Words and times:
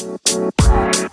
Bye. 0.00 1.09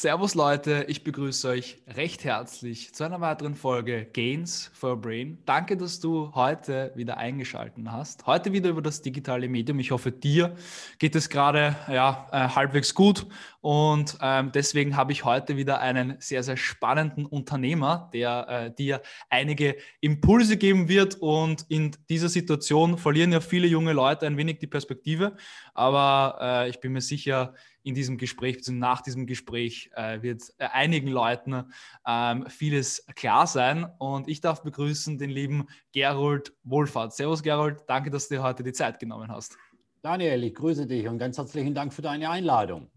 Servus 0.00 0.36
Leute, 0.36 0.84
ich 0.86 1.02
begrüße 1.02 1.48
euch 1.48 1.82
recht 1.88 2.22
herzlich 2.22 2.94
zu 2.94 3.02
einer 3.02 3.20
weiteren 3.20 3.56
Folge 3.56 4.04
Gains 4.04 4.70
for 4.72 4.96
Brain. 4.96 5.38
Danke, 5.44 5.76
dass 5.76 5.98
du 5.98 6.32
heute 6.36 6.92
wieder 6.94 7.16
eingeschaltet 7.16 7.84
hast. 7.88 8.24
Heute 8.24 8.52
wieder 8.52 8.70
über 8.70 8.80
das 8.80 9.02
digitale 9.02 9.48
Medium. 9.48 9.80
Ich 9.80 9.90
hoffe, 9.90 10.12
dir 10.12 10.54
geht 11.00 11.16
es 11.16 11.28
gerade 11.28 11.74
ja, 11.88 12.28
äh, 12.30 12.48
halbwegs 12.54 12.94
gut 12.94 13.26
und 13.60 14.16
ähm, 14.22 14.52
deswegen 14.54 14.96
habe 14.96 15.10
ich 15.10 15.24
heute 15.24 15.56
wieder 15.56 15.80
einen 15.80 16.14
sehr, 16.20 16.44
sehr 16.44 16.56
spannenden 16.56 17.26
Unternehmer, 17.26 18.08
der 18.12 18.46
äh, 18.48 18.70
dir 18.72 19.02
einige 19.30 19.78
Impulse 20.00 20.58
geben 20.58 20.88
wird 20.88 21.16
und 21.16 21.66
in 21.68 21.90
dieser 22.08 22.28
Situation 22.28 22.98
verlieren 22.98 23.32
ja 23.32 23.40
viele 23.40 23.66
junge 23.66 23.94
Leute 23.94 24.28
ein 24.28 24.36
wenig 24.36 24.60
die 24.60 24.68
Perspektive, 24.68 25.34
aber 25.74 26.38
äh, 26.40 26.68
ich 26.68 26.78
bin 26.78 26.92
mir 26.92 27.00
sicher, 27.00 27.52
in 27.88 27.94
diesem 27.94 28.18
Gespräch, 28.18 28.58
nach 28.68 29.00
diesem 29.00 29.26
Gespräch 29.26 29.90
äh, 29.94 30.20
wird 30.20 30.42
äh, 30.58 30.66
einigen 30.72 31.08
Leuten 31.08 31.64
ähm, 32.06 32.44
vieles 32.48 33.06
klar 33.16 33.46
sein. 33.46 33.86
Und 33.98 34.28
ich 34.28 34.42
darf 34.42 34.62
begrüßen 34.62 35.16
den 35.18 35.30
lieben 35.30 35.66
Gerold 35.92 36.52
Wohlfahrt. 36.64 37.14
Servus 37.14 37.42
Gerold, 37.42 37.84
danke, 37.86 38.10
dass 38.10 38.28
du 38.28 38.34
dir 38.34 38.42
heute 38.42 38.62
die 38.62 38.72
Zeit 38.72 38.98
genommen 38.98 39.32
hast. 39.32 39.56
Daniel, 40.02 40.44
ich 40.44 40.54
grüße 40.54 40.86
dich 40.86 41.08
und 41.08 41.18
ganz 41.18 41.38
herzlichen 41.38 41.74
Dank 41.74 41.94
für 41.94 42.02
deine 42.02 42.28
Einladung. 42.28 42.90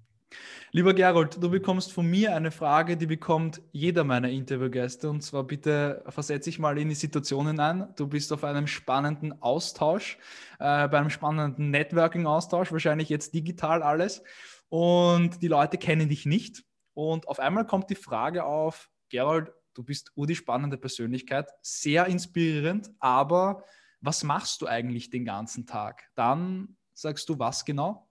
Lieber 0.73 0.93
Gerold, 0.93 1.37
du 1.41 1.49
bekommst 1.49 1.91
von 1.91 2.05
mir 2.05 2.35
eine 2.35 2.51
Frage, 2.51 2.95
die 2.95 3.05
bekommt 3.05 3.61
jeder 3.71 4.03
meiner 4.03 4.29
Interviewgäste. 4.29 5.09
Und 5.09 5.21
zwar 5.21 5.43
bitte 5.43 6.03
versetze 6.07 6.49
dich 6.49 6.59
mal 6.59 6.77
in 6.77 6.89
die 6.89 6.95
Situation 6.95 7.47
hinein. 7.47 7.87
Du 7.97 8.07
bist 8.07 8.31
auf 8.31 8.43
einem 8.43 8.67
spannenden 8.67 9.41
Austausch, 9.41 10.17
äh, 10.59 10.87
bei 10.87 10.97
einem 10.97 11.09
spannenden 11.09 11.71
Networking-Austausch, 11.71 12.71
wahrscheinlich 12.71 13.09
jetzt 13.09 13.33
digital 13.33 13.83
alles 13.83 14.23
und 14.71 15.41
die 15.41 15.49
Leute 15.49 15.77
kennen 15.77 16.07
dich 16.07 16.25
nicht. 16.25 16.63
Und 16.93 17.27
auf 17.27 17.39
einmal 17.39 17.67
kommt 17.67 17.89
die 17.89 17.95
Frage 17.95 18.45
auf, 18.45 18.89
Gerald, 19.09 19.51
du 19.73 19.83
bist 19.83 20.11
ur 20.15 20.25
die 20.27 20.35
spannende 20.35 20.77
Persönlichkeit, 20.77 21.51
sehr 21.61 22.05
inspirierend, 22.05 22.89
aber 22.99 23.65
was 23.99 24.23
machst 24.23 24.61
du 24.61 24.67
eigentlich 24.67 25.09
den 25.09 25.25
ganzen 25.25 25.65
Tag? 25.65 26.09
Dann 26.15 26.77
sagst 26.93 27.27
du 27.27 27.37
was 27.37 27.65
genau? 27.65 28.09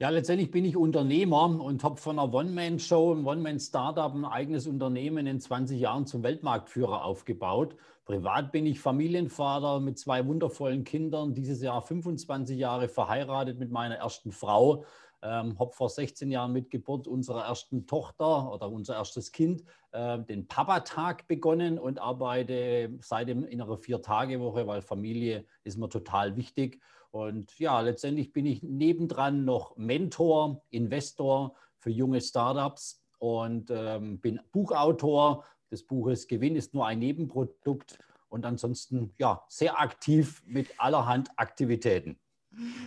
Ja, 0.00 0.10
letztendlich 0.10 0.52
bin 0.52 0.64
ich 0.64 0.76
Unternehmer 0.76 1.60
und 1.60 1.82
habe 1.82 1.96
von 1.96 2.20
einer 2.20 2.32
One-Man-Show, 2.32 3.10
einem 3.10 3.26
One-Man-Startup, 3.26 4.14
ein 4.14 4.24
eigenes 4.24 4.68
Unternehmen 4.68 5.26
in 5.26 5.40
20 5.40 5.80
Jahren 5.80 6.06
zum 6.06 6.22
Weltmarktführer 6.22 7.04
aufgebaut. 7.04 7.74
Privat 8.04 8.52
bin 8.52 8.64
ich 8.64 8.78
Familienvater 8.78 9.80
mit 9.80 9.98
zwei 9.98 10.24
wundervollen 10.24 10.84
Kindern, 10.84 11.34
dieses 11.34 11.60
Jahr 11.60 11.82
25 11.82 12.56
Jahre 12.56 12.88
verheiratet 12.88 13.58
mit 13.58 13.72
meiner 13.72 13.96
ersten 13.96 14.30
Frau. 14.30 14.84
Ähm, 15.20 15.58
habe 15.58 15.72
vor 15.72 15.88
16 15.88 16.30
Jahren 16.30 16.52
mit 16.52 16.70
Geburt 16.70 17.08
unserer 17.08 17.46
ersten 17.46 17.88
Tochter 17.88 18.52
oder 18.52 18.70
unser 18.70 18.94
erstes 18.94 19.32
Kind 19.32 19.64
äh, 19.90 20.20
den 20.20 20.46
Papa-Tag 20.46 21.26
begonnen 21.26 21.76
und 21.76 21.98
arbeite 21.98 22.96
seitdem 23.00 23.44
in 23.44 23.60
einer 23.60 23.76
Vier-Tage-Woche, 23.76 24.64
weil 24.64 24.80
Familie 24.80 25.44
ist 25.64 25.76
mir 25.76 25.88
total 25.88 26.36
wichtig. 26.36 26.80
Und 27.10 27.58
ja, 27.58 27.80
letztendlich 27.80 28.32
bin 28.32 28.46
ich 28.46 28.62
nebendran 28.62 29.44
noch 29.44 29.76
Mentor, 29.76 30.62
Investor 30.70 31.54
für 31.78 31.90
junge 31.90 32.20
Startups 32.20 33.02
und 33.18 33.70
ähm, 33.70 34.20
bin 34.20 34.40
Buchautor, 34.52 35.44
des 35.70 35.86
Buches 35.86 36.26
Gewinn 36.28 36.56
ist 36.56 36.74
nur 36.74 36.86
ein 36.86 36.98
Nebenprodukt 36.98 37.98
und 38.28 38.44
ansonsten 38.44 39.14
ja 39.18 39.44
sehr 39.48 39.80
aktiv 39.80 40.42
mit 40.46 40.68
allerhand 40.78 41.28
Aktivitäten. 41.36 42.18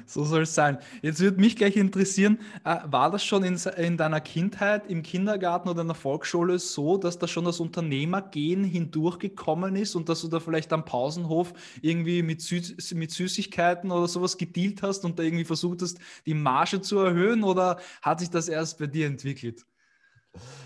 So 0.06 0.26
soll 0.26 0.44
es 0.44 0.56
sein. 0.56 0.80
Jetzt 1.02 1.20
würde 1.22 1.40
mich 1.40 1.56
gleich 1.56 1.78
interessieren, 1.78 2.40
äh, 2.66 2.78
war 2.86 3.12
das 3.12 3.24
schon 3.24 3.44
in, 3.44 3.58
in, 3.78 3.96
deiner 3.96 4.20
Kindheit, 4.20 4.88
im 4.88 5.04
Kindergarten 5.04 5.70
oder 5.70 5.82
in 5.82 5.88
der 5.88 5.96
Volksschule 5.96 6.60
so, 6.60 6.98
dass 6.98 7.20
da 7.20 7.28
schon 7.28 7.46
das 7.46 7.60
Unternehmergehen 7.60 8.64
hindurchgekommen 8.64 9.76
ist 9.76 9.96
und 9.96 10.10
dass 10.10 10.22
du 10.22 10.28
da 10.28 10.40
vielleicht 10.40 10.74
am 10.74 10.84
Pausenhof 10.84 11.54
irgendwie 11.82 12.24
mit, 12.24 12.42
Süß, 12.42 12.94
mit 12.96 13.12
Süßigkeiten 13.12 13.92
oder 13.92 14.08
sowas 14.08 14.38
gedealt 14.38 14.82
hast 14.82 15.06
und 15.06 15.18
da 15.18 15.24
irgendwie 15.24 15.46
versucht 15.46 15.82
hast, 15.82 16.00
die 16.26 16.34
Marge 16.34 16.82
zu 16.82 17.00
erhöhen 17.00 17.44
oder 17.44 17.80
hat 18.02 18.20
sich 18.20 18.30
das 18.30 18.50
erst 18.50 18.80
bei 18.80 18.88
dir 18.88 19.08
entwickelt? 19.08 19.66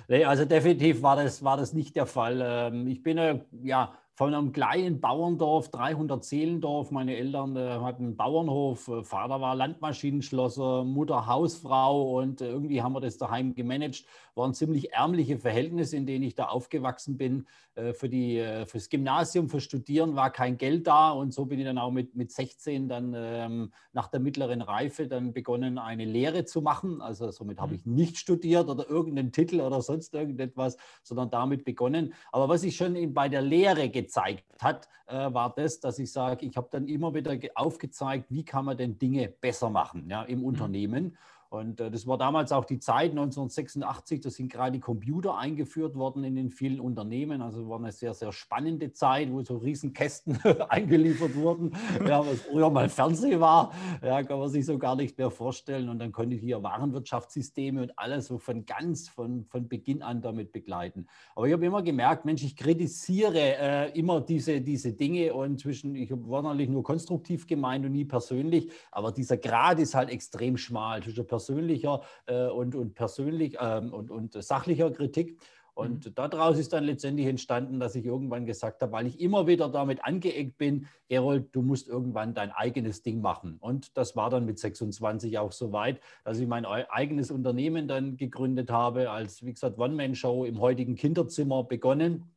Nee, 0.07 0.25
also 0.25 0.45
definitiv 0.45 1.01
war 1.01 1.15
das, 1.15 1.43
war 1.43 1.57
das 1.57 1.73
nicht 1.73 1.95
der 1.95 2.05
Fall. 2.05 2.41
Ähm, 2.43 2.87
ich 2.87 3.03
bin 3.03 3.17
ja 3.63 3.97
von 4.15 4.33
einem 4.33 4.53
kleinen 4.53 5.01
Bauerndorf, 5.01 5.69
300 5.71 6.23
Seelendorf. 6.23 6.89
Meine 6.89 7.17
Eltern 7.17 7.57
äh, 7.57 7.79
hatten 7.81 8.05
einen 8.05 8.15
Bauernhof. 8.15 8.87
Äh, 8.87 9.03
Vater 9.03 9.41
war 9.41 9.55
Landmaschinenschlosser, 9.55 10.85
Mutter 10.85 11.27
Hausfrau 11.27 12.17
und 12.19 12.39
äh, 12.39 12.47
irgendwie 12.47 12.81
haben 12.81 12.93
wir 12.93 13.01
das 13.01 13.17
daheim 13.17 13.53
gemanagt. 13.55 14.05
Waren 14.35 14.53
ziemlich 14.53 14.93
ärmliche 14.93 15.37
Verhältnisse, 15.37 15.97
in 15.97 16.05
denen 16.05 16.23
ich 16.23 16.35
da 16.35 16.45
aufgewachsen 16.45 17.17
bin. 17.17 17.47
Äh, 17.75 17.93
für 17.93 18.09
die, 18.09 18.37
äh, 18.37 18.65
fürs 18.65 18.89
Gymnasium, 18.89 19.49
für 19.49 19.61
Studieren 19.61 20.15
war 20.15 20.31
kein 20.31 20.57
Geld 20.57 20.87
da 20.87 21.11
und 21.11 21.33
so 21.33 21.45
bin 21.45 21.59
ich 21.59 21.65
dann 21.65 21.77
auch 21.77 21.91
mit, 21.91 22.15
mit 22.15 22.31
16 22.31 22.87
dann 22.87 23.13
ähm, 23.15 23.71
nach 23.93 24.07
der 24.07 24.19
mittleren 24.19 24.61
Reife 24.61 25.07
dann 25.07 25.33
begonnen, 25.33 25.77
eine 25.77 26.05
Lehre 26.05 26.45
zu 26.45 26.61
machen. 26.61 27.01
Also 27.01 27.31
somit 27.31 27.59
habe 27.59 27.73
mhm. 27.73 27.79
ich 27.79 27.85
nicht 27.85 28.17
studiert 28.17 28.67
oder 28.69 28.89
irgendeinen 28.89 29.31
Titel 29.31 29.61
oder 29.61 29.81
sonst 29.81 30.13
irgendetwas, 30.13 30.77
sondern 31.03 31.29
damit 31.29 31.65
begonnen. 31.65 32.13
Aber 32.31 32.49
was 32.49 32.63
ich 32.63 32.75
schon 32.75 33.13
bei 33.13 33.29
der 33.29 33.41
Lehre 33.41 33.89
gezeigt 33.89 34.45
hat, 34.61 34.87
äh, 35.07 35.33
war 35.33 35.53
das, 35.55 35.79
dass 35.79 35.99
ich 35.99 36.11
sage, 36.11 36.45
ich 36.45 36.57
habe 36.57 36.67
dann 36.71 36.87
immer 36.87 37.13
wieder 37.13 37.37
aufgezeigt, 37.55 38.25
wie 38.29 38.43
kann 38.43 38.65
man 38.65 38.77
denn 38.77 38.97
Dinge 38.97 39.27
besser 39.27 39.69
machen 39.69 40.09
ja, 40.09 40.23
im 40.23 40.39
mhm. 40.39 40.45
Unternehmen. 40.45 41.17
Und 41.49 41.79
äh, 41.79 41.91
das 41.91 42.07
war 42.07 42.17
damals 42.17 42.51
auch 42.51 42.65
die 42.65 42.79
Zeit 42.79 43.11
1986, 43.11 44.21
da 44.21 44.29
sind 44.29 44.51
gerade 44.51 44.73
die 44.73 44.79
Computer 44.79 45.37
eingeführt 45.37 45.95
worden 45.95 46.23
in 46.23 46.35
den 46.35 46.51
vielen 46.51 46.79
Unternehmen. 46.79 47.41
Also 47.41 47.69
war 47.69 47.79
eine 47.79 47.91
sehr, 47.91 48.13
sehr 48.13 48.31
spannende 48.31 48.91
Zeit, 48.91 49.31
wo 49.31 49.41
so 49.43 49.57
Riesenkästen 49.57 50.37
eingeliefert 50.69 51.35
wurden. 51.35 51.71
Ja, 52.05 52.19
was 52.19 52.41
früher 52.41 52.69
mal 52.69 52.89
Fernsehen 52.89 53.39
war, 53.39 53.71
ja, 54.03 54.21
kann 54.21 54.37
man 54.37 54.49
sich 54.49 54.65
so 54.65 54.77
gar 54.77 54.95
nicht 54.95 55.17
mehr 55.17 55.31
vorstellen. 55.31 55.89
Und 55.89 55.99
dann 55.99 56.11
konnte 56.11 56.35
ich 56.35 56.41
hier 56.41 56.61
Warenwirtschaftssysteme 56.61 57.81
und 57.81 57.97
alles 57.97 58.27
so 58.27 58.37
von 58.37 58.65
ganz 58.65 59.09
von, 59.09 59.45
von 59.45 59.67
Beginn 59.67 60.01
an 60.03 60.21
damit 60.21 60.51
begleiten. 60.51 61.07
Aber 61.35 61.47
ich 61.47 61.53
habe 61.53 61.65
immer 61.65 61.81
gemerkt, 61.81 62.25
Mensch, 62.25 62.43
ich 62.43 62.55
kritisiere 62.55 63.57
äh, 63.57 63.97
immer 63.97 64.21
diese, 64.21 64.61
diese 64.61 64.93
Dinge 64.93 65.33
und 65.33 65.59
zwischen, 65.59 65.95
ich 65.95 66.11
war 66.11 66.41
natürlich 66.41 66.69
nur 66.69 66.83
konstruktiv 66.83 67.47
gemeint 67.47 67.85
und 67.85 67.93
nie 67.93 68.05
persönlich, 68.05 68.69
aber 68.91 69.11
dieser 69.11 69.37
Grad 69.37 69.79
ist 69.79 69.95
halt 69.95 70.09
extrem 70.09 70.57
schmal 70.57 71.01
zwischen 71.03 71.25
persönlicher 71.35 72.01
äh, 72.27 72.47
und, 72.47 72.75
und 72.75 72.93
persönlich 72.93 73.57
ähm, 73.59 73.93
und, 73.93 74.09
und 74.09 74.41
sachlicher 74.41 74.89
Kritik. 74.91 75.37
Und 75.73 76.05
mhm. 76.05 76.15
daraus 76.15 76.57
ist 76.57 76.71
dann 76.71 76.85
letztendlich 76.85 77.27
entstanden, 77.27 77.81
dass 77.81 77.95
ich 77.95 78.05
irgendwann 78.05 78.45
gesagt 78.45 78.81
habe, 78.81 78.93
weil 78.93 79.07
ich 79.07 79.19
immer 79.19 79.45
wieder 79.45 79.67
damit 79.67 80.05
angeeckt 80.05 80.57
bin, 80.57 80.87
Gerold, 81.09 81.49
du 81.51 81.61
musst 81.61 81.89
irgendwann 81.89 82.33
dein 82.33 82.51
eigenes 82.51 83.01
Ding 83.01 83.19
machen. 83.19 83.57
Und 83.59 83.97
das 83.97 84.15
war 84.15 84.29
dann 84.29 84.45
mit 84.45 84.57
26 84.57 85.37
auch 85.37 85.51
so 85.51 85.73
weit, 85.73 85.99
dass 86.23 86.39
ich 86.39 86.47
mein 86.47 86.65
eigenes 86.65 87.29
Unternehmen 87.29 87.89
dann 87.89 88.15
gegründet 88.15 88.71
habe, 88.71 89.11
als, 89.11 89.43
wie 89.43 89.51
gesagt, 89.51 89.77
One-Man-Show 89.77 90.45
im 90.45 90.61
heutigen 90.61 90.95
Kinderzimmer 90.95 91.65
begonnen 91.65 92.31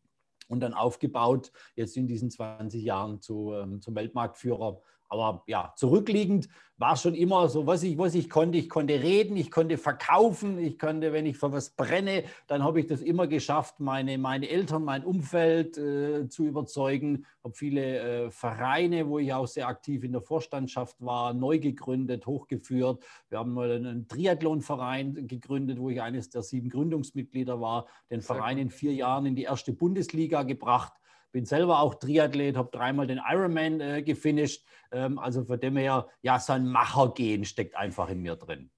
und 0.48 0.58
dann 0.58 0.74
aufgebaut, 0.74 1.52
jetzt 1.76 1.96
in 1.96 2.08
diesen 2.08 2.32
20 2.32 2.82
Jahren 2.82 3.20
zu, 3.20 3.52
ähm, 3.54 3.80
zum 3.80 3.94
Weltmarktführer 3.94 4.80
aber 5.08 5.42
ja, 5.46 5.72
zurückliegend 5.76 6.48
war 6.78 6.96
schon 6.96 7.14
immer 7.14 7.48
so, 7.48 7.66
was 7.66 7.82
ich, 7.82 7.98
was 7.98 8.14
ich 8.14 8.30
konnte. 8.30 8.56
Ich 8.56 8.68
konnte 8.68 9.02
reden, 9.02 9.36
ich 9.36 9.50
konnte 9.50 9.78
verkaufen, 9.78 10.58
ich 10.58 10.78
konnte, 10.78 11.12
wenn 11.12 11.26
ich 11.26 11.36
für 11.36 11.52
was 11.52 11.70
brenne, 11.70 12.22
dann 12.46 12.62
habe 12.62 12.78
ich 12.80 12.86
das 12.86 13.00
immer 13.00 13.26
geschafft, 13.26 13.80
meine, 13.80 14.16
meine 14.16 14.48
Eltern, 14.48 14.84
mein 14.84 15.04
Umfeld 15.04 15.76
äh, 15.76 16.28
zu 16.28 16.44
überzeugen. 16.44 17.26
Ich 17.38 17.44
habe 17.44 17.54
viele 17.54 18.26
äh, 18.26 18.30
Vereine, 18.30 19.08
wo 19.08 19.18
ich 19.18 19.32
auch 19.32 19.48
sehr 19.48 19.66
aktiv 19.66 20.04
in 20.04 20.12
der 20.12 20.22
Vorstandschaft 20.22 20.96
war, 21.00 21.34
neu 21.34 21.58
gegründet, 21.58 22.26
hochgeführt. 22.26 23.04
Wir 23.28 23.38
haben 23.38 23.54
mal 23.54 23.72
einen 23.72 24.06
Triathlonverein 24.06 25.26
gegründet, 25.26 25.80
wo 25.80 25.90
ich 25.90 26.00
eines 26.00 26.30
der 26.30 26.42
sieben 26.42 26.68
Gründungsmitglieder 26.68 27.60
war, 27.60 27.86
den 28.08 28.20
Verein 28.20 28.58
in 28.58 28.70
vier 28.70 28.94
Jahren 28.94 29.26
in 29.26 29.34
die 29.34 29.42
erste 29.42 29.72
Bundesliga 29.72 30.44
gebracht 30.44 30.92
bin 31.32 31.44
selber 31.44 31.80
auch 31.80 31.94
Triathlet, 31.94 32.56
habe 32.56 32.70
dreimal 32.70 33.06
den 33.06 33.20
Ironman 33.28 33.80
äh, 33.80 34.02
gefinisht. 34.02 34.64
Ähm, 34.92 35.18
also 35.18 35.44
von 35.44 35.60
dem 35.60 35.76
her, 35.76 36.08
ja, 36.22 36.38
so 36.38 36.52
ein 36.52 36.66
Machergehen 36.66 37.44
steckt 37.44 37.76
einfach 37.76 38.08
in 38.08 38.20
mir 38.20 38.36
drin. 38.36 38.70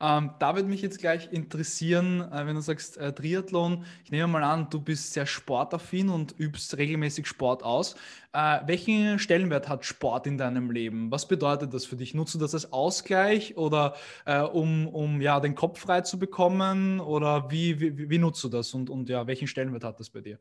Ähm, 0.00 0.30
da 0.38 0.54
würde 0.54 0.68
mich 0.68 0.82
jetzt 0.82 0.98
gleich 0.98 1.32
interessieren, 1.32 2.20
äh, 2.32 2.46
wenn 2.46 2.54
du 2.54 2.60
sagst 2.60 2.98
äh, 2.98 3.12
Triathlon, 3.12 3.84
ich 4.04 4.10
nehme 4.10 4.28
mal 4.28 4.44
an, 4.44 4.68
du 4.70 4.80
bist 4.80 5.12
sehr 5.12 5.26
sportaffin 5.26 6.08
und 6.08 6.38
übst 6.38 6.76
regelmäßig 6.76 7.26
Sport 7.26 7.62
aus. 7.62 7.96
Äh, 8.32 8.60
welchen 8.66 9.18
Stellenwert 9.18 9.68
hat 9.68 9.84
Sport 9.84 10.26
in 10.26 10.38
deinem 10.38 10.70
Leben? 10.70 11.10
Was 11.10 11.26
bedeutet 11.26 11.74
das 11.74 11.84
für 11.84 11.96
dich? 11.96 12.14
Nutzt 12.14 12.34
du 12.34 12.38
das 12.38 12.54
als 12.54 12.72
Ausgleich 12.72 13.56
oder 13.56 13.94
äh, 14.26 14.40
um, 14.40 14.86
um 14.86 15.20
ja, 15.20 15.40
den 15.40 15.54
Kopf 15.54 15.80
frei 15.80 16.02
zu 16.02 16.18
bekommen? 16.18 17.00
Oder 17.00 17.50
wie, 17.50 17.80
wie, 17.80 18.10
wie 18.10 18.18
nutzt 18.18 18.44
du 18.44 18.48
das 18.48 18.74
und, 18.74 18.90
und 18.90 19.08
ja, 19.08 19.26
welchen 19.26 19.48
Stellenwert 19.48 19.84
hat 19.84 19.98
das 19.98 20.10
bei 20.10 20.20
dir? 20.20 20.38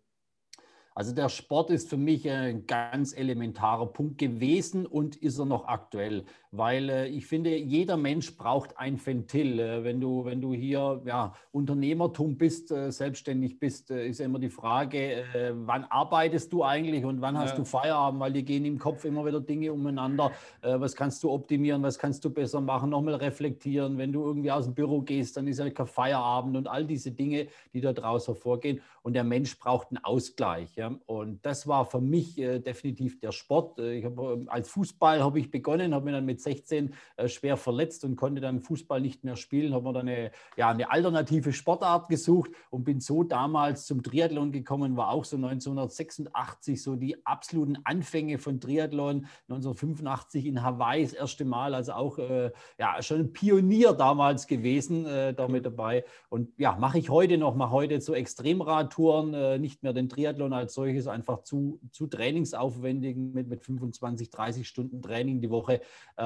Also 0.97 1.13
der 1.13 1.29
Sport 1.29 1.69
ist 1.69 1.91
für 1.91 1.97
mich 1.97 2.27
ein 2.27 2.65
ganz 2.65 3.13
elementarer 3.15 3.85
Punkt 3.85 4.17
gewesen 4.17 4.88
und 4.88 5.15
ist 5.15 5.38
er 5.38 5.45
noch 5.45 5.67
aktuell, 5.67 6.25
weil 6.51 6.89
äh, 6.89 7.07
ich 7.07 7.25
finde, 7.25 7.55
jeder 7.55 7.97
Mensch 7.97 8.35
braucht 8.38 8.77
ein 8.77 9.03
Ventil. 9.03 9.59
Äh, 9.59 9.83
wenn, 9.83 9.99
du, 9.99 10.25
wenn 10.25 10.41
du 10.41 10.53
hier 10.53 11.01
ja, 11.05 11.33
Unternehmertum 11.51 12.38
bist, 12.38 12.71
äh, 12.71 12.91
selbstständig 12.91 13.59
bist, 13.59 13.91
ist 13.91 14.19
immer 14.19 14.39
die 14.39 14.49
Frage, 14.49 15.23
wann 15.65 15.83
arbeitest 15.85 16.51
du 16.51 16.63
eigentlich 16.63 17.05
und 17.05 17.21
wann 17.21 17.38
hast 17.38 17.51
ja. 17.51 17.55
du 17.57 17.65
Feierabend, 17.65 18.19
weil 18.19 18.33
die 18.33 18.44
gehen 18.44 18.65
im 18.65 18.79
Kopf 18.79 19.05
immer 19.05 19.25
wieder 19.25 19.39
Dinge 19.39 19.71
umeinander. 19.71 20.31
Was 20.61 20.95
kannst 20.95 21.23
du 21.23 21.31
optimieren, 21.31 21.83
was 21.83 21.97
kannst 21.97 22.23
du 22.25 22.29
besser 22.29 22.61
machen, 22.61 22.89
nochmal 22.89 23.15
reflektieren. 23.15 23.97
Wenn 23.97 24.11
du 24.11 24.23
irgendwie 24.25 24.51
aus 24.51 24.65
dem 24.65 24.73
Büro 24.73 25.01
gehst, 25.01 25.38
dann 25.38 25.47
ist 25.47 25.59
ja 25.59 25.69
kein 25.69 25.88
Feierabend 25.88 26.57
und 26.57 26.67
all 26.67 26.85
diese 26.85 27.11
Dinge, 27.11 27.47
die 27.73 27.81
da 27.81 27.93
draus 27.93 28.27
hervorgehen. 28.27 28.81
Und 29.03 29.13
der 29.13 29.23
Mensch 29.23 29.57
braucht 29.57 29.88
einen 29.89 30.03
Ausgleich. 30.03 30.75
Ja. 30.75 30.93
Und 31.05 31.45
das 31.45 31.65
war 31.65 31.85
für 31.85 32.01
mich 32.01 32.38
äh, 32.38 32.59
definitiv 32.59 33.19
der 33.21 33.31
Sport. 33.31 33.79
Äh, 33.79 34.00
ich 34.00 34.05
hab, 34.05 34.17
äh, 34.19 34.45
als 34.47 34.69
Fußball 34.69 35.23
habe 35.23 35.39
ich 35.39 35.50
begonnen, 35.50 35.93
habe 35.93 36.05
mich 36.05 36.13
dann 36.13 36.25
mit 36.25 36.41
16 36.47 36.94
äh, 37.17 37.27
schwer 37.27 37.57
verletzt 37.57 38.05
und 38.05 38.15
konnte 38.15 38.41
dann 38.41 38.61
Fußball 38.61 39.01
nicht 39.01 39.23
mehr 39.23 39.35
spielen. 39.35 39.73
Habe 39.73 39.85
mir 39.85 39.94
dann 39.94 40.07
eine, 40.07 40.31
ja, 40.55 40.69
eine 40.69 40.89
alternative 40.89 41.51
Sportart 41.51 42.07
gesucht 42.07 42.51
und 42.69 42.85
bin 42.85 43.01
so 43.01 43.23
damals 43.23 43.85
zum 43.85 44.01
Triathlon 44.01 44.51
gekommen, 44.51 44.95
war 44.95 45.09
auch 45.09 45.25
so 45.25 45.35
1986 45.35 46.81
so 46.81 46.95
die 46.95 47.25
absoluten 47.25 47.77
Anfänge 47.83 48.38
von 48.39 48.59
Triathlon. 48.61 49.27
1985 49.49 50.45
in 50.45 50.63
Hawaii 50.63 51.03
das 51.03 51.13
erste 51.13 51.45
Mal, 51.45 51.75
also 51.75 51.94
auch 51.94 52.17
äh, 52.17 52.51
ja, 52.79 53.01
schon 53.01 53.19
ein 53.19 53.33
Pionier 53.33 53.93
damals 53.93 54.47
gewesen, 54.47 55.05
äh, 55.05 55.33
damit 55.33 55.65
dabei. 55.65 56.05
Und 56.29 56.50
ja, 56.57 56.77
mache 56.77 57.00
ich 57.00 57.09
heute 57.09 57.38
noch, 57.38 57.55
mache 57.55 57.71
heute 57.71 58.00
so 58.00 58.13
Extremradtouren, 58.13 59.59
nicht 59.59 59.83
mehr 59.83 59.93
den 59.93 60.07
Triathlon 60.07 60.53
als 60.53 60.73
solches 60.73 61.07
einfach 61.07 61.43
zu, 61.43 61.79
zu 61.91 62.07
trainingsaufwendig 62.07 63.17
mit, 63.17 63.47
mit 63.47 63.63
25, 63.63 64.29
30 64.29 64.67
Stunden 64.67 65.01
Training 65.01 65.41
die 65.41 65.50
Woche. 65.50 65.81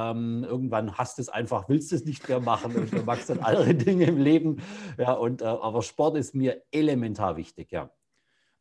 Ähm, 0.09 0.43
irgendwann 0.43 0.97
hast 0.97 1.17
du 1.17 1.21
es 1.21 1.29
einfach, 1.29 1.69
willst 1.69 1.93
es 1.93 2.05
nicht 2.05 2.27
mehr 2.27 2.39
machen 2.39 2.75
und 2.75 2.91
du 2.91 3.03
magst 3.03 3.29
dann 3.29 3.39
andere 3.39 3.73
Dinge 3.75 4.05
im 4.05 4.17
Leben. 4.17 4.61
Ja, 4.97 5.13
und, 5.13 5.41
äh, 5.41 5.45
aber 5.45 5.81
Sport 5.81 6.17
ist 6.17 6.35
mir 6.35 6.63
elementar 6.71 7.37
wichtig, 7.37 7.71
ja. 7.71 7.91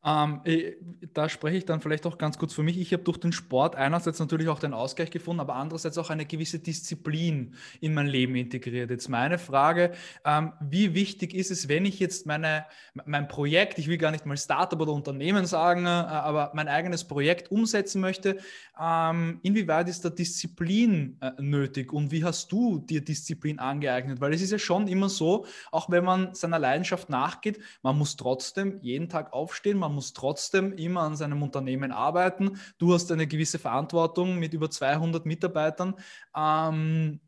Ähm, 0.03 0.41
äh, 0.45 0.73
da 1.13 1.29
spreche 1.29 1.59
ich 1.59 1.67
dann 1.67 1.81
vielleicht 1.81 2.07
auch 2.07 2.17
ganz 2.17 2.39
kurz 2.39 2.55
für 2.55 2.63
mich. 2.63 2.79
Ich 2.79 2.93
habe 2.93 3.03
durch 3.03 3.19
den 3.19 3.33
Sport 3.33 3.77
einerseits 3.77 4.19
natürlich 4.19 4.49
auch 4.49 4.59
den 4.59 4.73
Ausgleich 4.73 5.11
gefunden, 5.11 5.41
aber 5.41 5.57
andererseits 5.57 5.99
auch 5.99 6.09
eine 6.09 6.25
gewisse 6.25 6.59
Disziplin 6.59 7.55
in 7.81 7.93
mein 7.93 8.07
Leben 8.07 8.35
integriert. 8.35 8.91
Jetzt 8.91 9.09
meine 9.09 9.39
Frage, 9.39 9.93
ähm, 10.25 10.53
wie 10.61 10.95
wichtig 10.95 11.35
ist 11.35 11.51
es, 11.51 11.69
wenn 11.69 11.85
ich 11.85 11.99
jetzt 11.99 12.25
meine, 12.25 12.65
mein 13.05 13.29
Projekt, 13.29 13.79
ich 13.79 13.89
will 13.89 13.99
gar 13.99 14.11
nicht 14.11 14.25
mal 14.25 14.39
Startup 14.39 14.81
oder 14.81 14.93
Unternehmen 14.93 15.45
sagen, 15.45 15.85
äh, 15.85 15.89
aber 15.89 16.53
mein 16.55 16.69
eigenes 16.69 17.05
Projekt 17.05 17.51
umsetzen 17.51 18.01
möchte, 18.01 18.39
ähm, 18.81 19.41
inwieweit 19.43 19.89
ist 19.91 20.05
da 20.05 20.09
Disziplin 20.09 21.19
äh, 21.21 21.33
nötig 21.39 21.93
und 21.93 22.11
wie 22.11 22.25
hast 22.25 22.51
du 22.51 22.79
dir 22.79 23.05
Disziplin 23.05 23.59
angeeignet? 23.59 24.21
Weil 24.21 24.33
es 24.33 24.41
ist 24.41 24.53
ja 24.53 24.59
schon 24.59 24.89
immer 24.89 25.11
so, 25.11 25.45
auch 25.71 25.91
wenn 25.91 26.05
man 26.05 26.35
seiner 26.35 26.59
Leidenschaft 26.59 27.11
nachgeht, 27.11 27.61
man 27.83 27.99
muss 27.99 28.17
trotzdem 28.17 28.79
jeden 28.81 29.11
Tag 29.11 29.35
aufstehen, 29.35 29.77
man 29.77 29.90
man 29.91 29.97
muss 29.97 30.13
trotzdem 30.13 30.73
immer 30.73 31.03
an 31.03 31.17
seinem 31.17 31.43
Unternehmen 31.43 31.91
arbeiten. 31.91 32.59
Du 32.79 32.95
hast 32.95 33.11
eine 33.11 33.27
gewisse 33.27 33.59
Verantwortung 33.59 34.39
mit 34.39 34.55
über 34.55 34.71
200 34.71 35.27
Mitarbeitern. 35.27 35.95
Ähm, 36.37 37.21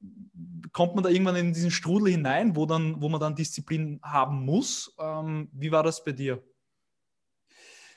kommt 0.73 0.94
man 0.94 1.03
da 1.03 1.11
irgendwann 1.11 1.37
in 1.37 1.53
diesen 1.53 1.73
Strudel 1.73 2.12
hinein, 2.12 2.55
wo, 2.55 2.67
dann, 2.67 3.03
wo 3.03 3.09
man 3.09 3.20
dann 3.20 3.35
Disziplin 3.35 4.00
haben 4.03 4.44
muss? 4.44 4.94
Ähm, 5.00 5.49
wie 5.53 5.73
war 5.73 5.82
das 5.82 6.05
bei 6.05 6.12
dir? 6.12 6.43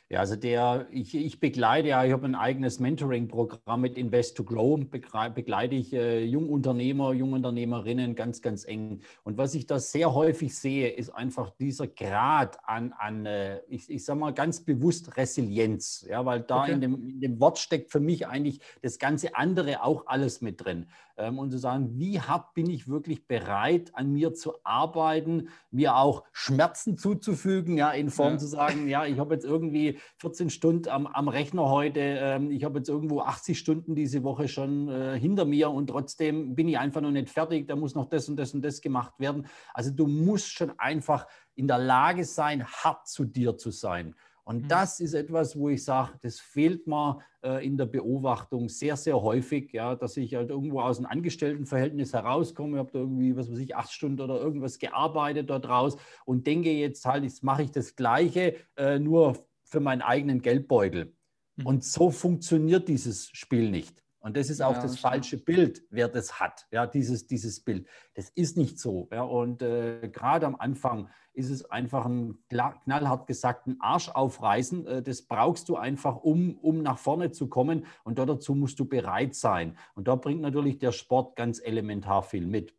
Ja, 0.07 0.19
also 0.19 0.35
der, 0.35 0.85
ich, 0.91 1.15
ich 1.15 1.39
begleite 1.39 1.87
ja, 1.87 2.05
ich 2.05 2.11
habe 2.11 2.25
ein 2.25 2.35
eigenes 2.35 2.79
Mentoring-Programm 2.79 3.81
mit 3.81 3.97
Invest 3.97 4.37
to 4.37 4.43
Grow, 4.43 4.79
begleite 4.79 5.73
ich 5.73 5.93
äh, 5.93 6.23
Jungunternehmer, 6.23 7.11
Jungunternehmerinnen 7.13 8.13
ganz, 8.13 8.43
ganz 8.43 8.65
eng. 8.65 9.01
Und 9.23 9.39
was 9.39 9.55
ich 9.55 9.65
da 9.65 9.79
sehr 9.79 10.13
häufig 10.13 10.55
sehe, 10.55 10.89
ist 10.89 11.09
einfach 11.09 11.49
dieser 11.49 11.87
Grad 11.87 12.59
an, 12.67 12.93
an 12.99 13.25
äh, 13.25 13.61
ich, 13.67 13.89
ich 13.89 14.05
sage 14.05 14.19
mal 14.19 14.31
ganz 14.31 14.59
bewusst 14.59 15.17
Resilienz. 15.17 16.05
Ja, 16.07 16.23
weil 16.23 16.41
da 16.41 16.61
okay. 16.61 16.73
in, 16.73 16.81
dem, 16.81 17.09
in 17.09 17.19
dem 17.21 17.39
Wort 17.39 17.57
steckt 17.57 17.91
für 17.91 17.99
mich 17.99 18.27
eigentlich 18.27 18.59
das 18.83 18.99
ganze 18.99 19.35
andere 19.35 19.83
auch 19.83 20.05
alles 20.05 20.39
mit 20.39 20.63
drin 20.63 20.85
ähm, 21.17 21.39
und 21.39 21.51
zu 21.51 21.57
sagen, 21.57 21.97
wie 21.97 22.19
hart 22.19 22.53
bin 22.53 22.69
ich 22.69 22.87
wirklich 22.87 23.27
bereit, 23.27 23.91
an 23.93 24.11
mir 24.11 24.33
zu 24.33 24.53
arbeiten, 24.63 25.49
mir 25.71 25.95
auch 25.95 26.23
Schmerzen 26.31 26.97
zuzufügen, 26.97 27.77
ja, 27.77 27.91
in 27.91 28.09
Form 28.09 28.33
ja. 28.33 28.37
zu 28.37 28.47
sagen, 28.47 28.87
ja, 28.87 29.05
ich 29.05 29.19
habe 29.19 29.33
jetzt 29.33 29.45
irgendwie 29.45 29.99
14 30.17 30.49
Stunden 30.49 30.89
am, 30.89 31.07
am 31.07 31.27
Rechner 31.27 31.69
heute, 31.69 31.99
ähm, 31.99 32.51
ich 32.51 32.63
habe 32.63 32.79
jetzt 32.79 32.89
irgendwo 32.89 33.21
80 33.21 33.57
Stunden 33.57 33.95
diese 33.95 34.23
Woche 34.23 34.47
schon 34.47 34.89
äh, 34.89 35.19
hinter 35.19 35.45
mir 35.45 35.69
und 35.69 35.87
trotzdem 35.87 36.55
bin 36.55 36.67
ich 36.67 36.77
einfach 36.77 37.01
noch 37.01 37.11
nicht 37.11 37.29
fertig, 37.29 37.67
da 37.67 37.75
muss 37.75 37.95
noch 37.95 38.05
das 38.05 38.29
und 38.29 38.37
das 38.37 38.53
und 38.53 38.61
das 38.61 38.81
gemacht 38.81 39.13
werden. 39.19 39.47
Also 39.73 39.91
du 39.91 40.07
musst 40.07 40.51
schon 40.51 40.77
einfach 40.79 41.27
in 41.55 41.67
der 41.67 41.77
Lage 41.77 42.25
sein, 42.25 42.65
hart 42.65 43.07
zu 43.07 43.25
dir 43.25 43.57
zu 43.57 43.71
sein. 43.71 44.15
Und 44.45 44.63
mhm. 44.63 44.67
das 44.67 44.99
ist 44.99 45.15
etwas, 45.15 45.57
wo 45.57 45.69
ich 45.69 45.83
sage, 45.83 46.13
das 46.21 46.39
fehlt 46.39 46.85
mir 46.85 47.19
äh, 47.43 47.65
in 47.65 47.77
der 47.77 47.87
Beobachtung 47.87 48.69
sehr, 48.69 48.95
sehr 48.95 49.19
häufig, 49.19 49.73
ja, 49.73 49.95
dass 49.95 50.17
ich 50.17 50.35
halt 50.35 50.51
irgendwo 50.51 50.81
aus 50.81 50.99
einem 50.99 51.07
Angestelltenverhältnis 51.07 52.13
herauskomme, 52.13 52.77
habe 52.77 52.91
da 52.91 52.99
irgendwie, 52.99 53.35
was 53.35 53.51
weiß 53.51 53.57
ich, 53.57 53.75
acht 53.75 53.91
Stunden 53.91 54.21
oder 54.21 54.39
irgendwas 54.39 54.77
gearbeitet 54.77 55.49
dort 55.49 55.67
raus 55.67 55.97
und 56.25 56.45
denke 56.45 56.71
jetzt 56.71 57.05
halt, 57.05 57.23
jetzt 57.23 57.43
mache 57.43 57.63
ich 57.63 57.71
das 57.71 57.95
Gleiche, 57.95 58.55
äh, 58.77 58.99
nur 58.99 59.35
für 59.63 59.79
meinen 59.79 60.03
eigenen 60.03 60.43
Geldbeutel. 60.43 61.15
Mhm. 61.55 61.65
Und 61.65 61.83
so 61.83 62.11
funktioniert 62.11 62.87
dieses 62.87 63.29
Spiel 63.29 63.71
nicht. 63.71 64.04
Und 64.25 64.35
das 64.35 64.49
ist 64.49 64.59
auch 64.59 64.73
ja, 64.73 64.81
das 64.81 64.97
falsche 64.97 65.37
Bild, 65.37 65.83
wer 65.91 66.07
das 66.07 66.39
hat, 66.39 66.65
ja, 66.71 66.87
dieses, 66.87 67.27
dieses 67.27 67.59
Bild. 67.59 67.87
Das 68.15 68.29
ist 68.29 68.57
nicht 68.57 68.79
so. 68.79 69.07
Ja, 69.11 69.21
und 69.21 69.61
äh, 69.61 70.09
gerade 70.11 70.47
am 70.47 70.55
Anfang 70.55 71.09
ist 71.33 71.51
es 71.51 71.69
einfach 71.69 72.07
ein 72.07 72.39
knallhart 72.49 73.27
gesagt, 73.27 73.67
ein 73.67 73.79
Arsch 73.79 74.09
aufreißen. 74.09 74.87
Äh, 74.87 75.03
das 75.03 75.21
brauchst 75.21 75.69
du 75.69 75.75
einfach, 75.75 76.15
um, 76.15 76.57
um 76.57 76.81
nach 76.81 76.97
vorne 76.97 77.29
zu 77.29 77.49
kommen. 77.49 77.85
Und 78.03 78.17
dazu 78.17 78.55
musst 78.55 78.79
du 78.79 78.85
bereit 78.85 79.35
sein. 79.35 79.77
Und 79.93 80.07
da 80.07 80.15
bringt 80.15 80.41
natürlich 80.41 80.79
der 80.79 80.91
Sport 80.91 81.35
ganz 81.35 81.61
elementar 81.63 82.23
viel 82.23 82.47
mit. 82.47 82.73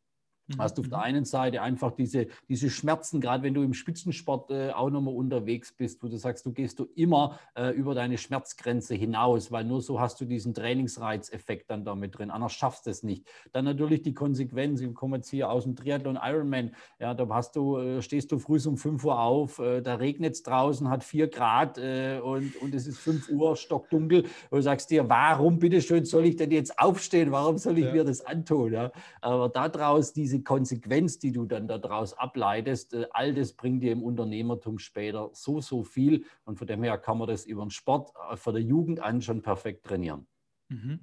Mhm. 0.49 0.59
Hast 0.59 0.79
du 0.79 0.83
auf 0.83 0.89
der 0.89 0.99
mhm. 0.99 1.05
einen 1.05 1.25
Seite 1.25 1.63
einfach 1.63 1.93
diese, 1.93 2.27
diese 2.49 2.71
Schmerzen, 2.71 3.21
gerade 3.21 3.43
wenn 3.43 3.55
du 3.55 3.63
im 3.63 3.75
Spitzensport 3.75 4.51
äh, 4.51 4.71
auch 4.71 4.91
nochmal 4.91 5.15
unterwegs 5.15 5.73
bist, 5.73 6.03
wo 6.03 6.09
du 6.09 6.17
sagst, 6.17 6.47
du 6.47 6.53
gehst 6.53 6.79
du 6.79 6.87
immer 6.95 7.39
äh, 7.57 7.71
über 7.71 7.95
deine 7.95 8.19
Schmerzgrenze 8.19 8.95
hinaus, 8.95 9.51
weil 9.51 9.65
nur 9.65 9.83
so 9.83 10.01
hast 10.01 10.21
du 10.21 10.25
diesen 10.25 10.55
Trainingsreizeffekt 10.55 11.71
dann 11.71 11.85
damit 11.85 12.19
drin. 12.19 12.31
Anders 12.31 12.53
schaffst 12.53 12.87
du 12.87 12.91
es 12.91 13.03
nicht. 13.03 13.26
Dann 13.53 13.65
natürlich 13.65 14.03
die 14.03 14.15
Konsequenz. 14.15 14.81
Ich 14.81 14.95
komme 14.95 15.17
jetzt 15.17 15.31
hier 15.31 15.50
aus 15.50 15.65
dem 15.65 15.75
Triathlon 15.75 16.19
Ironman. 16.23 16.73
Ja, 17.00 17.15
da 17.15 17.29
hast 17.29 17.57
du, 17.57 17.79
äh, 17.79 18.03
stehst 18.03 18.31
du 18.33 18.38
früh 18.38 18.59
um 18.67 18.76
5 18.76 19.05
Uhr 19.05 19.21
auf, 19.21 19.59
äh, 19.59 19.83
da 19.83 19.97
regnet 19.97 20.35
es 20.35 20.43
draußen, 20.43 20.88
hat 20.88 21.05
4 21.05 21.29
Grad 21.29 21.79
äh, 21.79 22.21
und, 22.23 22.57
und 22.57 22.75
es 22.75 22.87
ist 22.87 22.99
5 22.99 23.29
Uhr, 23.31 23.57
stockdunkel. 23.57 24.23
Und 24.23 24.59
du 24.59 24.62
sagst 24.62 24.91
dir, 24.91 25.09
warum 25.09 25.59
bitteschön 25.59 26.05
soll 26.05 26.26
ich 26.26 26.37
denn 26.37 26.50
jetzt 26.50 26.79
aufstehen? 26.79 27.33
Warum 27.33 27.59
soll 27.59 27.79
ich 27.79 27.87
ja. 27.87 27.93
mir 27.93 28.05
das 28.05 28.25
antun? 28.25 28.73
Ja? 28.73 28.93
Aber 29.21 29.49
daraus 29.49 30.12
diese 30.12 30.36
diese 30.37 30.45
Konsequenz, 30.45 31.19
die 31.19 31.33
du 31.33 31.47
dann 31.47 31.69
daraus 31.69 32.12
ableitest, 32.14 32.95
äh, 32.95 33.07
all 33.11 33.35
das 33.35 33.52
bringt 33.52 33.83
dir 33.83 33.93
im 33.93 34.02
Unternehmertum 34.02 34.78
später 34.78 35.31
so, 35.33 35.61
so 35.61 35.83
viel. 35.83 36.25
Und 36.45 36.59
von 36.59 36.66
dem 36.66 36.83
her 36.83 36.99
kann 36.99 37.19
man 37.19 37.28
das 37.28 37.47
über 37.47 37.62
den 37.62 37.71
Sport 37.71 38.11
äh, 38.31 38.37
von 38.37 38.55
der 38.55 38.62
Jugend 38.62 39.00
an 39.00 39.23
schon 39.23 39.43
perfekt 39.43 39.87
trainieren. 39.87 40.26
Mhm. 40.69 41.00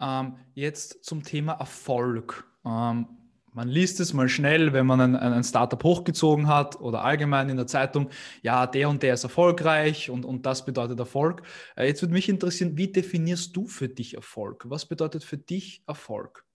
Ähm, 0.00 0.36
jetzt 0.54 1.04
zum 1.04 1.22
Thema 1.22 1.52
Erfolg. 1.54 2.44
Ähm, 2.64 3.06
man 3.54 3.68
liest 3.68 4.00
es 4.00 4.14
mal 4.14 4.30
schnell, 4.30 4.72
wenn 4.72 4.86
man 4.86 5.00
ein, 5.00 5.14
ein, 5.16 5.44
Startup 5.44 5.82
hochgezogen 5.84 6.48
hat 6.48 6.80
oder 6.80 7.04
allgemein 7.04 7.50
in 7.50 7.58
der 7.58 7.66
Zeitung, 7.66 8.08
ja, 8.42 8.66
der 8.66 8.88
und 8.88 9.02
der 9.02 9.12
ist 9.12 9.24
erfolgreich 9.24 10.08
und, 10.08 10.24
und 10.24 10.46
das 10.46 10.64
bedeutet 10.64 10.98
Erfolg. 10.98 11.42
Äh, 11.76 11.86
jetzt 11.86 12.00
würde 12.00 12.14
mich 12.14 12.28
interessieren, 12.28 12.76
wie 12.78 12.90
definierst 12.90 13.54
du 13.54 13.66
für 13.66 13.88
dich 13.88 14.14
Erfolg? 14.14 14.64
Was 14.68 14.86
bedeutet 14.86 15.22
für 15.24 15.36
dich 15.36 15.82
Erfolg? 15.86 16.46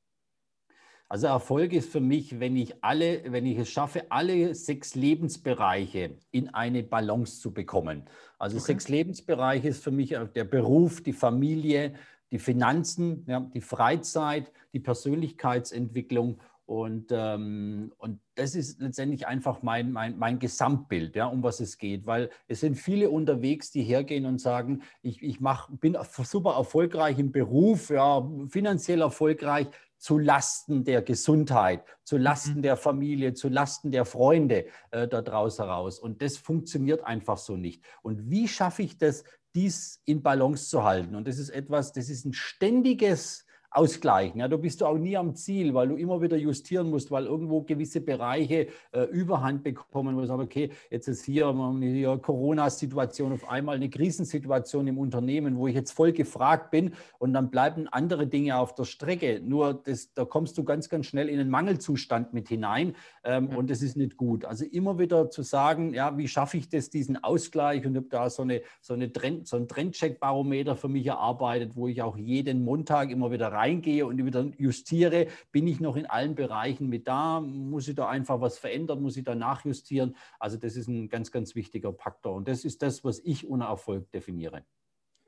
Also 1.10 1.28
Erfolg 1.28 1.72
ist 1.72 1.90
für 1.90 2.02
mich, 2.02 2.40
wenn 2.40 2.58
ich 2.58 2.84
alle, 2.84 3.22
wenn 3.32 3.46
ich 3.46 3.58
es 3.58 3.70
schaffe, 3.70 4.12
alle 4.12 4.54
sechs 4.54 4.94
Lebensbereiche 4.94 6.18
in 6.32 6.50
eine 6.50 6.84
Balance 6.84 7.40
zu 7.40 7.54
bekommen. 7.54 8.04
Also 8.38 8.58
okay. 8.58 8.66
sechs 8.66 8.90
Lebensbereiche 8.90 9.70
ist 9.70 9.84
für 9.84 9.92
mich 9.92 10.10
der 10.36 10.44
Beruf, 10.44 11.02
die 11.02 11.14
Familie, 11.14 11.94
die 12.32 12.40
Finanzen, 12.40 13.24
ja, 13.26 13.40
die 13.40 13.62
Freizeit, 13.62 14.52
die 14.74 14.82
Persönlichkeitsentwicklung 14.82 16.42
und, 16.68 17.14
ähm, 17.14 17.94
und 17.98 18.20
das 18.36 18.54
ist 18.54 18.82
letztendlich 18.82 19.26
einfach 19.26 19.64
mein, 19.64 19.94
mein, 19.94 20.18
mein 20.18 20.38
Gesamtbild, 20.38 21.16
ja, 21.16 21.28
um 21.28 21.42
was 21.42 21.62
es 21.62 21.78
geht. 21.78 22.06
Weil 22.06 22.30
es 22.50 22.60
sind 22.60 22.76
viele 22.76 23.10
unterwegs, 23.10 23.72
die 23.72 23.84
hergehen 23.84 24.26
und 24.26 24.42
sagen, 24.42 24.82
ich, 25.02 25.24
ich 25.24 25.40
mach, 25.40 25.70
bin 25.70 25.98
super 26.24 26.56
erfolgreich 26.58 27.20
im 27.20 27.32
Beruf, 27.32 27.90
ja, 27.90 28.30
finanziell 28.50 29.00
erfolgreich, 29.00 29.68
zu 29.98 30.18
Lasten 30.18 30.84
der 30.84 31.02
Gesundheit, 31.02 31.84
zu 32.04 32.18
Lasten 32.18 32.58
mhm. 32.58 32.62
der 32.62 32.78
Familie, 32.78 33.34
zu 33.34 33.50
Lasten 33.50 33.92
der 33.92 34.06
Freunde 34.06 34.66
äh, 34.92 35.08
da 35.08 35.22
draußen 35.22 35.66
heraus. 35.66 36.00
Und 36.00 36.22
das 36.22 36.38
funktioniert 36.38 37.04
einfach 37.04 37.38
so 37.38 37.58
nicht. 37.58 37.84
Und 38.04 38.30
wie 38.30 38.48
schaffe 38.48 38.84
ich 38.84 38.98
das, 38.98 39.24
dies 39.58 40.02
in 40.06 40.22
Balance 40.22 40.70
zu 40.70 40.84
halten. 40.84 41.16
Und 41.16 41.28
das 41.28 41.40
ist 41.40 41.50
etwas, 41.50 41.92
das 41.92 42.10
ist 42.10 42.26
ein 42.26 42.34
ständiges 42.34 43.47
ausgleichen. 43.78 44.40
Ja, 44.40 44.48
da 44.48 44.58
bist 44.58 44.82
du 44.82 44.86
auch 44.86 44.98
nie 44.98 45.16
am 45.16 45.36
Ziel, 45.36 45.74
weil 45.74 45.90
du 45.90 45.96
immer 45.96 46.20
wieder 46.22 46.36
justieren 46.36 46.90
musst, 46.90 47.12
weil 47.12 47.26
irgendwo 47.26 47.62
gewisse 47.62 48.02
Bereiche 48.02 48.68
äh, 48.92 49.04
Überhand 49.04 49.64
bekommen, 49.64 50.16
wo 50.16 50.22
du 50.22 50.28
sagst, 50.28 50.44
okay, 50.44 50.72
jetzt 50.90 51.08
ist 51.08 51.24
hier 51.24 51.48
eine 51.48 52.18
Corona-Situation 52.18 53.34
auf 53.34 53.48
einmal 53.50 53.76
eine 53.76 53.90
Krisensituation 53.90 54.88
im 54.88 54.98
Unternehmen, 54.98 55.58
wo 55.58 55.68
ich 55.68 55.76
jetzt 55.76 55.92
voll 55.92 56.12
gefragt 56.12 56.72
bin 56.72 56.94
und 57.20 57.34
dann 57.34 57.52
bleiben 57.52 57.88
andere 57.88 58.26
Dinge 58.26 58.58
auf 58.58 58.74
der 58.74 58.86
Strecke. 58.86 59.42
Nur 59.44 59.76
das, 59.76 60.12
da 60.14 60.26
kommst 60.26 60.58
du 60.58 60.64
ganz, 60.64 60.90
ganz 60.90 61.06
schnell 61.06 61.30
in 61.30 61.40
einen 61.40 61.52
Mangelzustand 61.52 62.34
mit 62.34 62.50
hinein 62.50 62.96
ähm, 63.24 63.50
ja. 63.52 63.58
und 63.58 63.70
das 63.70 63.84
ist 63.84 63.96
nicht 63.96 64.18
gut. 64.18 64.44
Also 64.46 64.66
immer 64.66 64.98
wieder 64.98 65.30
zu 65.30 65.44
sagen, 65.44 65.94
ja, 65.94 66.18
wie 66.18 66.28
schaffe 66.28 66.58
ich 66.58 66.68
das, 66.70 66.90
diesen 66.90 67.24
Ausgleich 67.24 67.86
und 67.86 67.96
habe 67.96 68.08
da 68.10 68.30
so, 68.32 68.42
eine, 68.42 68.62
so, 68.82 68.96
eine 68.96 69.14
Trend, 69.14 69.48
so 69.48 69.58
ein 69.58 69.68
Trendcheck-Barometer 69.68 70.76
für 70.76 70.90
mich 70.90 71.06
erarbeitet, 71.06 71.76
wo 71.76 71.88
ich 71.88 72.02
auch 72.02 72.18
jeden 72.18 72.64
Montag 72.64 73.12
immer 73.12 73.32
wieder 73.32 73.52
reingehe 73.68 74.06
und 74.06 74.24
wieder 74.24 74.46
justiere, 74.58 75.28
bin 75.52 75.68
ich 75.68 75.80
noch 75.80 75.96
in 75.96 76.06
allen 76.06 76.36
Bereichen 76.36 76.88
mit 76.88 77.08
da? 77.08 77.40
Muss 77.40 77.88
ich 77.88 77.96
da 77.96 78.08
einfach 78.08 78.42
was 78.42 78.58
verändern? 78.58 79.02
Muss 79.02 79.18
ich 79.18 79.24
da 79.24 79.36
nachjustieren? 79.36 80.16
Also 80.40 80.58
das 80.58 80.76
ist 80.76 80.88
ein 80.88 81.10
ganz, 81.10 81.32
ganz 81.32 81.56
wichtiger 81.56 81.94
Faktor. 81.94 82.36
Und 82.36 82.48
das 82.48 82.66
ist 82.66 82.82
das, 82.82 83.04
was 83.04 83.20
ich 83.20 83.48
ohne 83.48 83.66
Erfolg 83.66 84.12
definiere. 84.12 84.64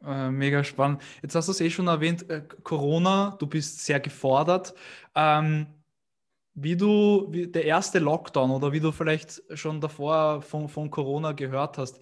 Äh, 0.04 0.32
mega 0.32 0.64
spannend. 0.64 1.02
Jetzt 1.22 1.36
hast 1.36 1.48
du 1.48 1.52
es 1.52 1.62
eh 1.62 1.70
schon 1.70 1.88
erwähnt, 1.88 2.30
äh, 2.30 2.42
Corona, 2.64 3.36
du 3.38 3.48
bist 3.48 3.86
sehr 3.86 4.00
gefordert. 4.00 4.74
Ähm, 5.14 5.68
wie 6.54 6.76
du, 6.76 7.28
wie 7.30 7.48
der 7.48 7.66
erste 7.66 8.00
Lockdown 8.00 8.52
oder 8.52 8.72
wie 8.72 8.80
du 8.80 8.92
vielleicht 8.92 9.42
schon 9.54 9.80
davor 9.82 10.42
von, 10.42 10.68
von 10.68 10.90
Corona 10.90 11.34
gehört 11.34 11.78
hast, 11.78 12.00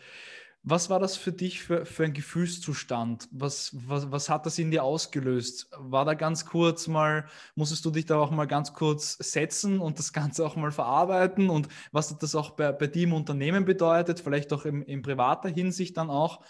was 0.70 0.90
war 0.90 1.00
das 1.00 1.16
für 1.16 1.32
dich 1.32 1.62
für, 1.62 1.86
für 1.86 2.04
ein 2.04 2.14
Gefühlszustand? 2.14 3.30
Was, 3.32 3.72
was, 3.88 4.12
was 4.12 4.30
hat 4.30 4.46
das 4.46 4.60
in 4.60 4.70
dir 4.70 4.84
ausgelöst? 4.84 5.70
War 5.78 6.04
da 6.04 6.14
ganz 6.14 6.46
kurz 6.46 6.88
mal, 6.88 7.26
musstest 7.56 7.86
du 7.86 7.92
dich 7.92 8.06
da 8.06 8.18
auch 8.20 8.32
mal 8.32 8.48
ganz 8.48 8.74
kurz 8.74 9.18
setzen 9.18 9.80
und 9.80 9.98
das 9.98 10.12
Ganze 10.12 10.46
auch 10.46 10.58
mal 10.58 10.72
verarbeiten? 10.74 11.50
Und 11.50 11.70
was 11.94 12.12
hat 12.12 12.22
das 12.22 12.36
auch 12.36 12.52
bei, 12.52 12.74
bei 12.74 12.88
dir 12.88 13.04
im 13.04 13.14
Unternehmen 13.14 13.64
bedeutet? 13.64 14.20
Vielleicht 14.20 14.52
auch 14.52 14.66
im, 14.66 14.82
in 14.84 15.02
privater 15.02 15.48
Hinsicht 15.48 15.96
dann 15.96 16.10
auch. 16.10 16.44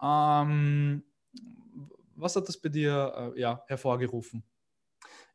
Ähm, 0.00 1.02
was 2.14 2.36
hat 2.36 2.46
das 2.46 2.56
bei 2.56 2.68
dir 2.68 3.32
äh, 3.34 3.40
ja, 3.40 3.64
hervorgerufen? 3.66 4.44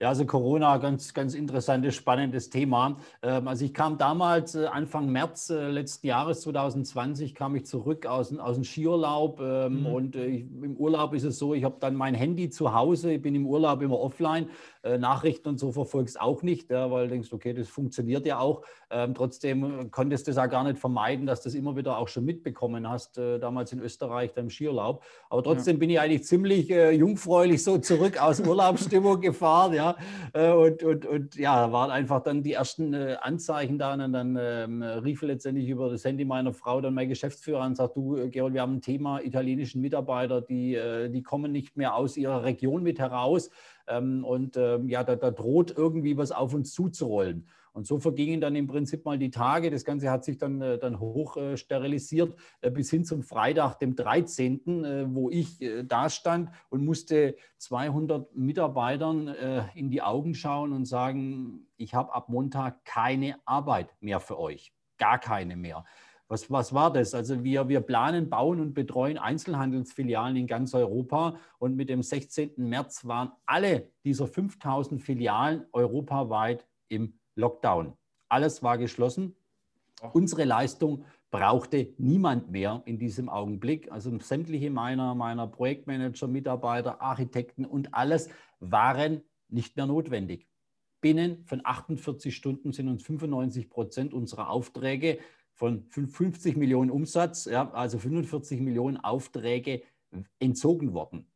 Ja, 0.01 0.07
also 0.07 0.25
Corona, 0.25 0.77
ganz, 0.77 1.13
ganz 1.13 1.33
interessantes, 1.33 1.93
spannendes 1.93 2.49
Thema. 2.49 2.95
Ähm, 3.21 3.49
also 3.49 3.65
ich 3.65 3.73
kam 3.73 3.97
damals, 3.97 4.55
äh, 4.55 4.65
Anfang 4.65 5.09
März 5.09 5.49
äh, 5.49 5.69
letzten 5.69 6.07
Jahres, 6.07 6.39
2020, 6.41 7.35
kam 7.35 7.53
ich 7.57 7.65
zurück 7.65 8.05
aus, 8.05 8.33
aus 8.37 8.55
dem 8.55 8.63
Skiurlaub. 8.63 9.41
Ähm, 9.41 9.81
mhm. 9.81 9.85
Und 9.87 10.15
äh, 10.15 10.25
ich, 10.27 10.41
im 10.43 10.77
Urlaub 10.77 11.13
ist 11.13 11.25
es 11.25 11.37
so, 11.37 11.53
ich 11.53 11.65
habe 11.65 11.75
dann 11.81 11.95
mein 11.95 12.15
Handy 12.15 12.49
zu 12.49 12.73
Hause, 12.73 13.11
ich 13.11 13.21
bin 13.21 13.35
im 13.35 13.45
Urlaub 13.45 13.81
immer 13.81 13.99
offline 13.99 14.47
Nachrichten 14.83 15.50
und 15.50 15.59
so 15.59 15.71
verfolgst 15.71 16.19
auch 16.19 16.41
nicht, 16.41 16.69
ja, 16.69 16.89
weil 16.89 17.07
du 17.07 17.13
denkst, 17.13 17.33
okay, 17.33 17.53
das 17.53 17.67
funktioniert 17.67 18.25
ja 18.25 18.39
auch. 18.39 18.63
Ähm, 18.91 19.13
trotzdem 19.13 19.91
konntest 19.91 20.27
du 20.27 20.31
es 20.31 20.38
auch 20.38 20.50
gar 20.50 20.63
nicht 20.63 20.79
vermeiden, 20.79 21.25
dass 21.25 21.41
du 21.41 21.50
das 21.50 21.55
immer 21.55 21.75
wieder 21.75 21.98
auch 21.98 22.07
schon 22.07 22.25
mitbekommen 22.25 22.89
hast, 22.89 23.17
äh, 23.17 23.39
damals 23.39 23.71
in 23.71 23.79
Österreich, 23.79 24.33
da 24.33 24.41
im 24.41 24.50
Skiurlaub. 24.50 25.03
Aber 25.29 25.43
trotzdem 25.43 25.75
ja. 25.75 25.79
bin 25.79 25.89
ich 25.89 26.00
eigentlich 26.00 26.24
ziemlich 26.24 26.69
äh, 26.69 26.91
jungfräulich 26.91 27.63
so 27.63 27.77
zurück 27.77 28.21
aus 28.21 28.39
Urlaubsstimmung 28.48 29.21
gefahren, 29.21 29.74
ja. 29.74 29.95
Äh, 30.33 30.51
und, 30.51 30.81
und, 30.83 31.05
und 31.05 31.36
ja, 31.36 31.67
da 31.67 31.71
waren 31.71 31.91
einfach 31.91 32.24
dann 32.24 32.41
die 32.41 32.53
ersten 32.53 32.93
äh, 32.93 33.17
Anzeichen 33.21 33.77
da 33.77 33.93
und 33.93 34.13
dann 34.13 34.38
ähm, 34.39 34.81
rief 34.81 35.21
letztendlich 35.21 35.67
über 35.67 35.89
das 35.89 36.05
Handy 36.05 36.25
meiner 36.25 36.53
Frau 36.53 36.81
dann 36.81 36.93
mein 36.93 37.09
Geschäftsführer 37.09 37.65
und 37.65 37.75
sagt, 37.75 37.95
du, 37.95 38.17
äh, 38.17 38.29
Georg, 38.29 38.53
wir 38.53 38.62
haben 38.62 38.77
ein 38.77 38.81
Thema 38.81 39.21
italienischen 39.21 39.81
Mitarbeiter, 39.81 40.41
die, 40.41 40.79
die 41.09 41.24
kommen 41.24 41.51
nicht 41.51 41.77
mehr 41.77 41.95
aus 41.95 42.17
ihrer 42.17 42.43
Region 42.43 42.83
mit 42.83 43.00
heraus. 43.00 43.50
Ähm, 43.89 44.24
und 44.24 44.55
ähm, 44.55 44.88
ja, 44.88 45.03
da, 45.03 45.15
da, 45.15 45.31
droht 45.31 45.75
irgendwie 45.75 46.15
was 46.15 46.31
auf 46.31 46.53
uns 46.53 46.74
zuzurollen. 46.74 47.48
Und 47.74 47.88
so 47.88 48.00
vergingen 48.00 48.41
dann 48.41 48.55
im 48.55 48.67
Prinzip 48.67 49.05
mal 49.05 49.17
die 49.17 49.31
Tage. 49.31 49.72
Das 49.72 49.86
Ganze 49.86 50.10
hat 50.10 50.24
sich 50.24 50.38
dann, 50.38 50.62
äh, 50.62 50.77
dann 50.77 51.00
hoch 51.00 51.38
äh, 51.38 51.58
sterilisiert 51.58 52.36
äh, 52.62 52.72
bis 52.72 52.89
hin 52.89 53.05
zum 53.05 53.24
Freitag, 53.24 53.79
dem 53.79 53.96
13., 53.96 54.84
äh, 54.84 55.05
wo 55.10 55.29
ich 55.29 55.60
da 55.86 56.10
stand 56.10 56.50
und 56.69 56.86
musste 56.86 57.36
200 57.58 58.36
Mitarbeitern 58.36 59.27
in 59.75 59.89
die 59.89 60.01
Augen 60.01 60.34
schauen 60.34 60.74
und 60.74 60.86
sagen, 60.86 61.67
ich 61.77 61.93
habe 61.93 62.13
ab 62.13 62.29
Montag 62.29 62.86
keine 62.86 63.36
Arbeit 63.46 63.96
mehr 64.00 64.19
für 64.19 64.39
euch. 64.39 64.74
Gar 64.98 65.19
keine 65.19 65.55
mehr. 65.55 65.84
Was, 66.29 66.50
was 66.51 66.74
war 66.74 66.93
das? 66.93 67.15
Also 67.15 67.43
wir, 67.43 67.67
wir 67.69 67.81
planen, 67.81 68.29
bauen 68.29 68.59
und 68.62 68.75
betreuen 68.75 69.17
Einzelhandelsfilialen 69.17 70.36
in 70.36 70.45
ganz 70.45 70.75
Europa 70.75 71.38
und 71.57 71.75
mit 71.75 71.89
dem 71.89 72.03
16. 72.03 72.51
März 72.57 73.05
waren 73.05 73.31
alle 73.48 73.89
dieser 74.05 74.27
5000 74.27 75.01
Filialen 75.01 75.65
europaweit 75.74 76.67
im 76.88 77.19
Lockdown. 77.36 77.93
Alles 78.29 78.62
war 78.62 78.77
geschlossen. 78.77 79.36
Unsere 80.13 80.43
Leistung 80.43 81.03
brauchte 81.31 81.95
niemand 81.98 82.51
mehr 82.51 82.83
in 82.86 83.00
diesem 83.00 83.27
Augenblick. 83.27 83.91
Also 83.91 84.15
sämtliche 84.19 84.69
meiner, 84.69 85.15
meiner 85.15 85.48
Projektmanager, 85.48 86.27
Mitarbeiter, 86.27 87.01
Architekten 87.01 87.65
und 87.65 87.95
alles 87.95 88.29
waren 88.59 89.21
nicht 89.48 89.75
mehr 89.77 89.88
notwendig. 89.88 90.48
Binnen 91.01 91.43
von 91.45 91.62
48 91.63 92.36
Stunden 92.36 92.71
sind 92.71 92.88
uns 92.88 93.03
95 93.03 93.69
Prozent 93.69 94.13
unserer 94.13 94.50
Aufträge 94.50 95.17
von 95.59 95.83
50 95.89 96.55
Millionen 96.55 96.89
Umsatz, 96.89 97.43
ja, 97.43 97.69
also 97.71 97.99
45 97.99 98.61
Millionen 98.61 98.95
Aufträge 98.95 99.81
entzogen 100.39 100.93
worden. 100.93 101.29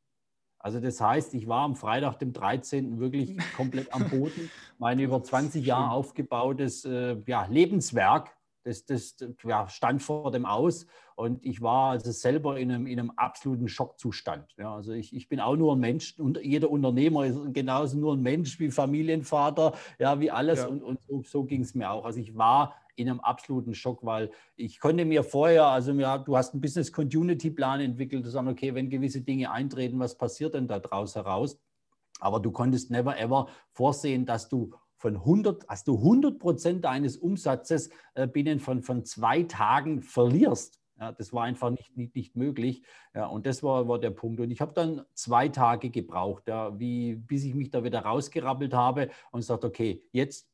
Also 0.60 0.80
das 0.80 1.02
heißt, 1.02 1.34
ich 1.34 1.50
war 1.50 1.64
am 1.64 1.76
Freitag, 1.76 2.20
dem 2.20 2.32
13. 2.32 3.02
wirklich 3.02 3.38
komplett 3.58 3.94
am 3.94 4.10
Boden. 4.10 4.50
Mein 4.80 4.98
über 5.00 5.22
20 5.22 5.66
Jahre 5.66 5.92
aufgebautes 5.92 6.86
äh, 6.86 7.18
ja, 7.28 7.46
Lebenswerk, 7.48 8.34
das, 8.64 8.86
das 8.86 9.16
ja, 9.44 9.68
stand 9.68 10.02
vor 10.02 10.32
dem 10.32 10.46
Aus. 10.46 10.86
Und 11.16 11.46
ich 11.46 11.62
war 11.62 11.92
also 11.92 12.12
selber 12.12 12.58
in 12.58 12.72
einem, 12.72 12.88
in 12.88 13.00
einem 13.00 13.12
absoluten 13.12 13.68
Schockzustand. 13.68 14.56
Ja, 14.58 14.76
also 14.76 14.94
ich, 14.94 15.14
ich 15.16 15.30
bin 15.30 15.40
auch 15.40 15.56
nur 15.56 15.76
ein 15.76 15.80
Mensch 15.80 16.20
und 16.20 16.40
jeder 16.42 16.72
Unternehmer 16.72 17.26
ist 17.26 17.38
genauso 17.54 17.98
nur 17.98 18.14
ein 18.16 18.22
Mensch 18.22 18.60
wie 18.60 18.72
Familienvater, 18.72 19.74
ja, 20.00 20.20
wie 20.20 20.32
alles. 20.32 20.60
Ja. 20.60 20.68
Und, 20.68 20.82
und 20.82 21.00
so, 21.04 21.22
so 21.24 21.44
ging 21.44 21.62
es 21.62 21.76
mir 21.76 21.92
auch. 21.92 22.06
Also 22.06 22.20
ich 22.20 22.36
war 22.36 22.76
in 22.96 23.10
einem 23.10 23.20
absoluten 23.20 23.74
Schock, 23.74 24.04
weil 24.04 24.32
ich 24.56 24.80
konnte 24.80 25.06
mir 25.06 25.24
vorher, 25.24 25.66
also 25.68 25.92
ja, 25.94 26.18
du 26.18 26.38
hast 26.38 26.54
einen 26.54 26.62
Business 26.62 26.92
Continuity 26.92 27.52
Plan 27.52 27.80
entwickelt, 27.82 28.24
zu 28.24 28.32
sagen, 28.32 28.48
okay, 28.48 28.74
wenn 28.76 28.90
gewisse 28.90 29.22
Dinge 29.22 29.52
eintreten, 29.52 30.00
was 30.00 30.18
passiert 30.18 30.54
denn 30.54 30.68
da 30.68 30.80
draus 30.80 31.16
heraus? 31.16 31.60
Aber 32.20 32.40
du 32.40 32.52
konntest 32.52 32.92
never 32.92 33.18
ever 33.20 33.48
vorsehen, 33.72 34.26
dass 34.26 34.48
du 34.48 34.72
von 35.04 35.18
100, 35.18 35.68
hast 35.68 35.90
du 35.90 35.98
100 35.98 36.40
Prozent 36.40 36.86
deines 36.86 37.18
Umsatzes 37.18 37.90
äh, 38.14 38.26
binnen 38.26 38.62
von, 38.62 38.82
von 38.82 39.04
zwei 39.04 39.44
Tagen 39.44 40.02
verlierst. 40.02 40.80
Ja, 40.98 41.12
das 41.12 41.34
war 41.34 41.44
einfach 41.44 41.72
nicht, 41.72 41.98
nicht, 41.98 42.16
nicht 42.16 42.38
möglich. 42.38 42.84
Ja, 43.14 43.26
und 43.26 43.46
das 43.46 43.64
war, 43.64 43.90
war 43.90 44.00
der 44.00 44.12
Punkt. 44.12 44.40
Und 44.40 44.50
ich 44.50 44.62
habe 44.62 44.72
dann 44.74 45.02
zwei 45.14 45.50
Tage 45.50 45.90
gebraucht, 45.90 46.44
ja, 46.48 46.80
wie, 46.80 47.16
bis 47.16 47.44
ich 47.44 47.54
mich 47.54 47.70
da 47.70 47.84
wieder 47.84 48.00
rausgerappelt 48.00 48.74
habe 48.74 49.10
und 49.32 49.42
gesagt, 49.42 49.66
okay, 49.66 50.02
jetzt 50.14 50.50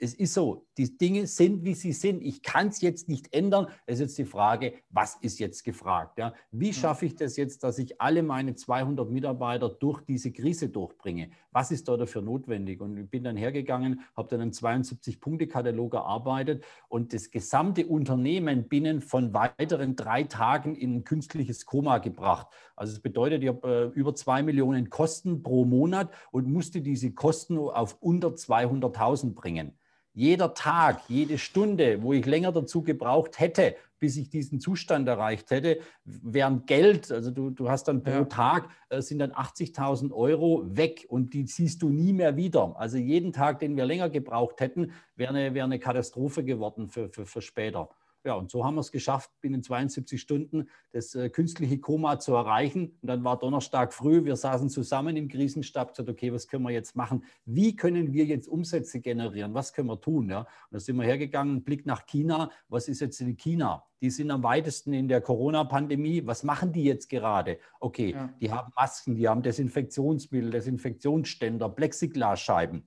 es 0.00 0.14
ist 0.14 0.34
so, 0.34 0.66
die 0.76 0.96
Dinge 0.96 1.26
sind, 1.26 1.64
wie 1.64 1.74
sie 1.74 1.92
sind. 1.92 2.22
Ich 2.22 2.42
kann 2.42 2.68
es 2.68 2.80
jetzt 2.80 3.08
nicht 3.08 3.34
ändern. 3.34 3.66
Es 3.84 3.94
ist 3.94 4.00
jetzt 4.00 4.18
die 4.18 4.24
Frage, 4.24 4.74
was 4.90 5.16
ist 5.20 5.40
jetzt 5.40 5.64
gefragt? 5.64 6.18
Ja? 6.18 6.34
Wie 6.52 6.72
schaffe 6.72 7.06
ich 7.06 7.16
das 7.16 7.36
jetzt, 7.36 7.64
dass 7.64 7.78
ich 7.78 8.00
alle 8.00 8.22
meine 8.22 8.54
200 8.54 9.10
Mitarbeiter 9.10 9.68
durch 9.68 10.02
diese 10.02 10.30
Krise 10.30 10.68
durchbringe? 10.68 11.30
Was 11.50 11.72
ist 11.72 11.88
da 11.88 11.96
dafür 11.96 12.22
notwendig? 12.22 12.80
Und 12.80 12.96
ich 12.96 13.10
bin 13.10 13.24
dann 13.24 13.36
hergegangen, 13.36 14.02
habe 14.16 14.28
dann 14.28 14.40
einen 14.40 14.52
72-Punkte-Katalog 14.52 15.94
erarbeitet 15.94 16.64
und 16.88 17.12
das 17.12 17.30
gesamte 17.32 17.86
Unternehmen 17.86 18.68
binnen 18.68 19.00
von 19.00 19.34
weiteren 19.34 19.96
drei 19.96 20.22
Tagen 20.22 20.76
in 20.76 20.94
ein 20.94 21.04
künstliches 21.04 21.66
Koma 21.66 21.98
gebracht. 21.98 22.46
Also 22.76 22.92
das 22.92 23.02
bedeutet, 23.02 23.42
ich 23.42 23.48
habe 23.48 23.92
äh, 23.94 23.98
über 23.98 24.14
zwei 24.14 24.44
Millionen 24.44 24.90
Kosten 24.90 25.42
pro 25.42 25.64
Monat 25.64 26.12
und 26.30 26.48
musste 26.48 26.80
diese 26.82 27.12
Kosten 27.12 27.58
auf 27.58 27.96
unter 28.00 28.28
200.000 28.28 29.34
bringen 29.34 29.72
jeder 30.18 30.52
Tag, 30.52 31.02
jede 31.08 31.38
Stunde, 31.38 32.02
wo 32.02 32.12
ich 32.12 32.26
länger 32.26 32.50
dazu 32.50 32.82
gebraucht 32.82 33.38
hätte, 33.38 33.76
bis 34.00 34.16
ich 34.16 34.28
diesen 34.28 34.58
Zustand 34.58 35.06
erreicht 35.06 35.52
hätte, 35.52 35.78
wären 36.04 36.66
Geld, 36.66 37.12
also 37.12 37.30
du, 37.30 37.50
du 37.50 37.70
hast 37.70 37.84
dann 37.84 38.02
pro 38.02 38.10
ja. 38.10 38.24
Tag, 38.24 38.68
äh, 38.88 39.00
sind 39.00 39.20
dann 39.20 39.30
80.000 39.30 40.12
Euro 40.12 40.64
weg 40.76 41.06
und 41.08 41.34
die 41.34 41.46
siehst 41.46 41.82
du 41.82 41.88
nie 41.88 42.12
mehr 42.12 42.36
wieder. 42.36 42.74
Also 42.76 42.96
jeden 42.96 43.32
Tag, 43.32 43.60
den 43.60 43.76
wir 43.76 43.86
länger 43.86 44.10
gebraucht 44.10 44.58
hätten, 44.58 44.90
wäre 45.14 45.30
eine, 45.30 45.54
wäre 45.54 45.66
eine 45.66 45.78
Katastrophe 45.78 46.42
geworden 46.42 46.88
für, 46.88 47.08
für, 47.10 47.24
für 47.24 47.40
später. 47.40 47.88
Ja, 48.24 48.34
und 48.34 48.50
so 48.50 48.64
haben 48.64 48.74
wir 48.74 48.80
es 48.80 48.90
geschafft, 48.90 49.30
binnen 49.40 49.62
72 49.62 50.20
Stunden 50.20 50.68
das 50.92 51.14
äh, 51.14 51.30
künstliche 51.30 51.78
Koma 51.78 52.18
zu 52.18 52.34
erreichen. 52.34 52.98
Und 53.00 53.08
dann 53.08 53.24
war 53.24 53.38
Donnerstag 53.38 53.92
früh, 53.92 54.24
wir 54.24 54.36
saßen 54.36 54.70
zusammen 54.70 55.16
im 55.16 55.28
Krisenstab, 55.28 55.90
gesagt, 55.90 56.08
okay, 56.08 56.32
was 56.32 56.48
können 56.48 56.64
wir 56.64 56.70
jetzt 56.70 56.96
machen? 56.96 57.24
Wie 57.44 57.76
können 57.76 58.12
wir 58.12 58.24
jetzt 58.24 58.48
Umsätze 58.48 59.00
generieren? 59.00 59.54
Was 59.54 59.72
können 59.72 59.88
wir 59.88 60.00
tun? 60.00 60.28
Ja? 60.30 60.40
Und 60.40 60.46
da 60.72 60.80
sind 60.80 60.96
wir 60.96 61.04
hergegangen, 61.04 61.62
Blick 61.62 61.86
nach 61.86 62.06
China. 62.06 62.50
Was 62.68 62.88
ist 62.88 63.00
jetzt 63.00 63.20
in 63.20 63.36
China? 63.36 63.84
Die 64.00 64.10
sind 64.10 64.30
am 64.30 64.42
weitesten 64.42 64.92
in 64.92 65.08
der 65.08 65.20
Corona-Pandemie. 65.20 66.26
Was 66.26 66.42
machen 66.42 66.72
die 66.72 66.84
jetzt 66.84 67.08
gerade? 67.08 67.58
Okay, 67.80 68.12
ja. 68.12 68.32
die 68.40 68.50
haben 68.50 68.72
Masken, 68.76 69.14
die 69.14 69.28
haben 69.28 69.42
Desinfektionsmittel, 69.42 70.50
Desinfektionsständer, 70.50 71.68
Plexiglasscheiben 71.68 72.84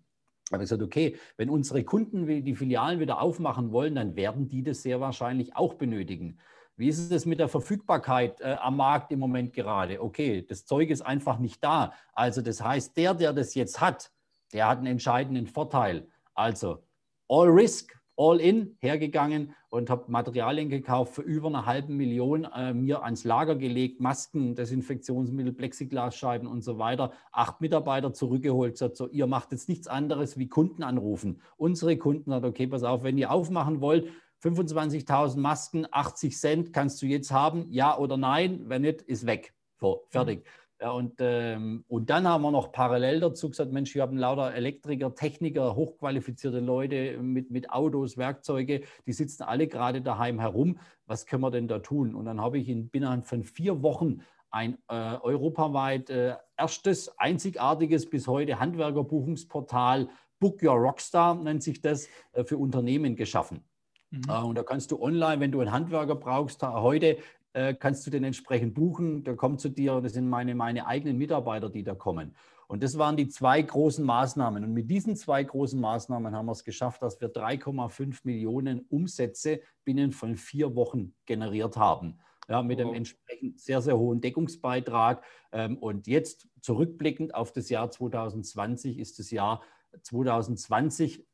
habe 0.52 0.64
ich 0.64 0.70
gesagt, 0.70 0.84
okay, 0.84 1.16
wenn 1.38 1.50
unsere 1.50 1.84
Kunden 1.84 2.26
die 2.44 2.56
Filialen 2.56 3.00
wieder 3.00 3.22
aufmachen 3.22 3.72
wollen, 3.72 3.96
dann 3.96 4.16
werden 4.16 4.48
die 4.48 4.64
das 4.64 4.82
sehr 4.82 5.00
wahrscheinlich 5.00 5.56
auch 5.56 5.76
benötigen. 5.76 6.38
Wie 6.78 6.88
ist 6.88 7.12
es 7.12 7.26
mit 7.26 7.40
der 7.40 7.48
Verfügbarkeit 7.48 8.42
äh, 8.42 8.56
am 8.60 8.78
Markt 8.78 9.12
im 9.12 9.20
Moment 9.20 9.54
gerade? 9.54 10.02
Okay, 10.02 10.46
das 10.48 10.66
Zeug 10.66 10.90
ist 10.90 11.02
einfach 11.02 11.38
nicht 11.38 11.64
da. 11.64 11.94
Also 12.14 12.42
das 12.42 12.64
heißt, 12.64 12.98
der, 12.98 13.14
der 13.14 13.34
das 13.34 13.54
jetzt 13.54 13.80
hat, 13.80 14.12
der 14.54 14.68
hat 14.68 14.80
einen 14.80 14.88
entscheidenden 14.88 15.48
Vorteil. 15.48 16.08
Also 16.34 16.84
all 17.28 17.50
risk, 17.50 18.01
all 18.22 18.40
in 18.40 18.78
hergegangen 18.80 19.56
und 19.70 19.90
habe 19.90 20.12
Materialien 20.12 20.70
gekauft 20.70 21.16
für 21.16 21.24
über 21.24 21.48
eine 21.48 21.66
halbe 21.66 21.92
Million, 21.92 22.46
äh, 22.56 22.72
mir 22.72 23.04
ans 23.04 23.24
Lager 23.24 23.56
gelegt, 23.56 24.00
Masken, 24.00 24.54
Desinfektionsmittel, 24.54 25.54
Plexiglasscheiben 25.54 26.48
und 26.48 26.62
so 26.62 26.78
weiter. 26.78 27.14
Acht 27.32 27.62
Mitarbeiter 27.62 28.14
zurückgeholt, 28.14 28.74
gesagt, 28.74 28.98
so, 28.98 29.08
ihr 29.08 29.26
macht 29.26 29.52
jetzt 29.52 29.70
nichts 29.70 29.88
anderes 29.88 30.38
wie 30.38 30.48
Kunden 30.48 30.84
anrufen. 30.84 31.42
Unsere 31.58 31.98
Kunden 31.98 32.32
hat, 32.32 32.44
okay, 32.44 32.68
pass 32.68 32.84
auf, 32.84 33.02
wenn 33.02 33.18
ihr 33.18 33.32
aufmachen 33.32 33.82
wollt, 33.82 34.08
25.000 34.44 35.40
Masken, 35.40 35.88
80 35.90 36.38
Cent 36.38 36.74
kannst 36.74 37.02
du 37.02 37.08
jetzt 37.08 37.32
haben, 37.32 37.66
ja 37.72 37.98
oder 37.98 38.18
nein, 38.18 38.62
wenn 38.66 38.84
nicht, 38.84 39.02
ist 39.02 39.26
weg. 39.26 39.56
So, 39.80 40.06
fertig. 40.10 40.40
Mhm. 40.40 40.61
Ja, 40.82 40.90
und, 40.90 41.14
ähm, 41.20 41.86
und 41.88 42.10
dann 42.10 42.28
haben 42.28 42.42
wir 42.42 42.50
noch 42.50 42.72
parallel 42.72 43.20
dazu 43.20 43.50
gesagt, 43.50 43.72
Mensch, 43.72 43.94
wir 43.94 44.02
haben 44.02 44.18
lauter 44.18 44.56
Elektriker, 44.56 45.14
Techniker, 45.14 45.76
hochqualifizierte 45.76 46.60
Leute 46.60 47.20
mit, 47.22 47.52
mit 47.52 47.70
Autos, 47.70 48.18
Werkzeuge, 48.18 48.82
die 49.06 49.14
sitzen 49.14 49.44
alle 49.44 49.68
gerade 49.68 50.02
daheim 50.02 50.40
herum. 50.40 50.80
Was 51.06 51.28
können 51.28 51.44
wir 51.44 51.52
denn 51.52 51.68
da 51.68 51.78
tun? 51.80 52.16
Und 52.16 52.26
dann 52.26 52.42
habe 52.42 52.58
ich 52.58 52.68
in, 52.68 52.90
binnen 52.90 53.22
von 53.22 53.44
vier 53.44 53.84
Wochen 53.84 54.24
ein 54.50 54.80
äh, 54.90 55.18
europaweit 55.22 56.10
äh, 56.10 56.34
erstes, 56.58 57.16
einzigartiges 57.20 58.10
bis 58.10 58.28
heute 58.28 58.60
Handwerkerbuchungsportal, 58.60 60.10
Book 60.40 60.64
Your 60.64 60.74
Rockstar 60.74 61.36
nennt 61.36 61.62
sich 61.62 61.82
das, 61.82 62.08
äh, 62.32 62.44
für 62.44 62.58
Unternehmen 62.58 63.16
geschaffen. 63.16 63.64
Mhm. 64.10 64.24
Äh, 64.28 64.42
und 64.42 64.56
da 64.56 64.64
kannst 64.64 64.92
du 64.92 65.00
online, 65.00 65.40
wenn 65.40 65.52
du 65.52 65.62
einen 65.62 65.72
Handwerker 65.72 66.16
brauchst, 66.16 66.64
heute 66.64 67.18
äh, 67.54 67.74
kannst 67.74 68.06
du 68.06 68.12
den 68.12 68.24
entsprechend 68.24 68.74
buchen. 68.74 69.24
Der 69.24 69.36
kommt 69.36 69.62
zu 69.62 69.70
dir 69.70 69.94
und 69.96 70.04
das 70.04 70.14
sind 70.14 70.30
meine, 70.30 70.56
meine 70.56 70.88
eigenen 70.88 71.18
Mitarbeiter, 71.18 71.70
die 71.70 71.84
da 71.84 71.96
kommen. 71.96 72.36
Und 72.68 72.84
das 72.84 72.98
waren 72.98 73.18
die 73.18 73.28
zwei 73.28 73.62
großen 73.62 74.06
Maßnahmen. 74.06 74.64
Und 74.64 74.74
mit 74.74 74.90
diesen 74.90 75.18
zwei 75.18 75.44
großen 75.44 75.80
Maßnahmen 75.80 76.34
haben 76.34 76.46
wir 76.46 76.54
es 76.54 76.64
geschafft, 76.64 77.02
dass 77.02 77.20
wir 77.20 77.28
3,5 77.28 78.20
Millionen 78.24 78.86
Umsätze 78.90 79.60
binnen 79.84 80.14
von 80.14 80.38
vier 80.38 80.74
Wochen 80.76 81.14
generiert 81.26 81.76
haben. 81.76 82.20
Ja, 82.48 82.64
mit 82.64 82.80
einem 82.80 82.94
entsprechend 82.94 83.60
sehr, 83.60 83.82
sehr 83.82 83.98
hohen 83.98 84.22
Deckungsbeitrag. 84.22 85.24
Ähm, 85.52 85.78
und 85.80 86.08
jetzt 86.08 86.48
zurückblickend 86.62 87.36
auf 87.36 87.52
das 87.52 87.70
Jahr 87.70 87.92
2020 87.92 89.00
ist 89.00 89.20
das 89.20 89.32
Jahr 89.32 89.62
2020 90.02 91.26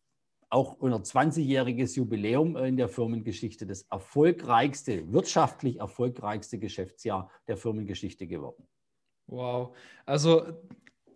auch 0.49 0.75
unser 0.79 0.99
20-jähriges 0.99 1.95
Jubiläum 1.95 2.55
in 2.57 2.77
der 2.77 2.87
Firmengeschichte 2.87 3.65
das 3.65 3.83
erfolgreichste, 3.83 5.11
wirtschaftlich 5.11 5.79
erfolgreichste 5.79 6.57
Geschäftsjahr 6.57 7.29
der 7.47 7.57
Firmengeschichte 7.57 8.27
geworden. 8.27 8.67
Wow, 9.27 9.75
also 10.05 10.45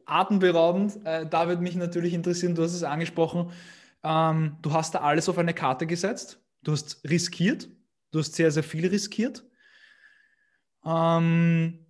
atemberaubend. 0.06 1.00
Äh, 1.06 1.26
da 1.28 1.48
würde 1.48 1.62
mich 1.62 1.76
natürlich 1.76 2.14
interessieren, 2.14 2.56
du 2.56 2.64
hast 2.64 2.74
es 2.74 2.84
angesprochen, 2.84 3.52
ähm, 4.04 4.58
du 4.62 4.74
hast 4.74 4.96
da 4.96 5.00
alles 5.00 5.30
auf 5.30 5.38
eine 5.38 5.54
Karte 5.54 5.88
gesetzt, 5.88 6.44
du 6.64 6.74
hast 6.74 7.02
riskiert, 7.10 7.70
du 8.12 8.20
hast 8.20 8.36
sehr, 8.36 8.52
sehr 8.52 8.64
viel 8.64 8.88
riskiert. 8.88 9.46
Ähm, 10.86 11.86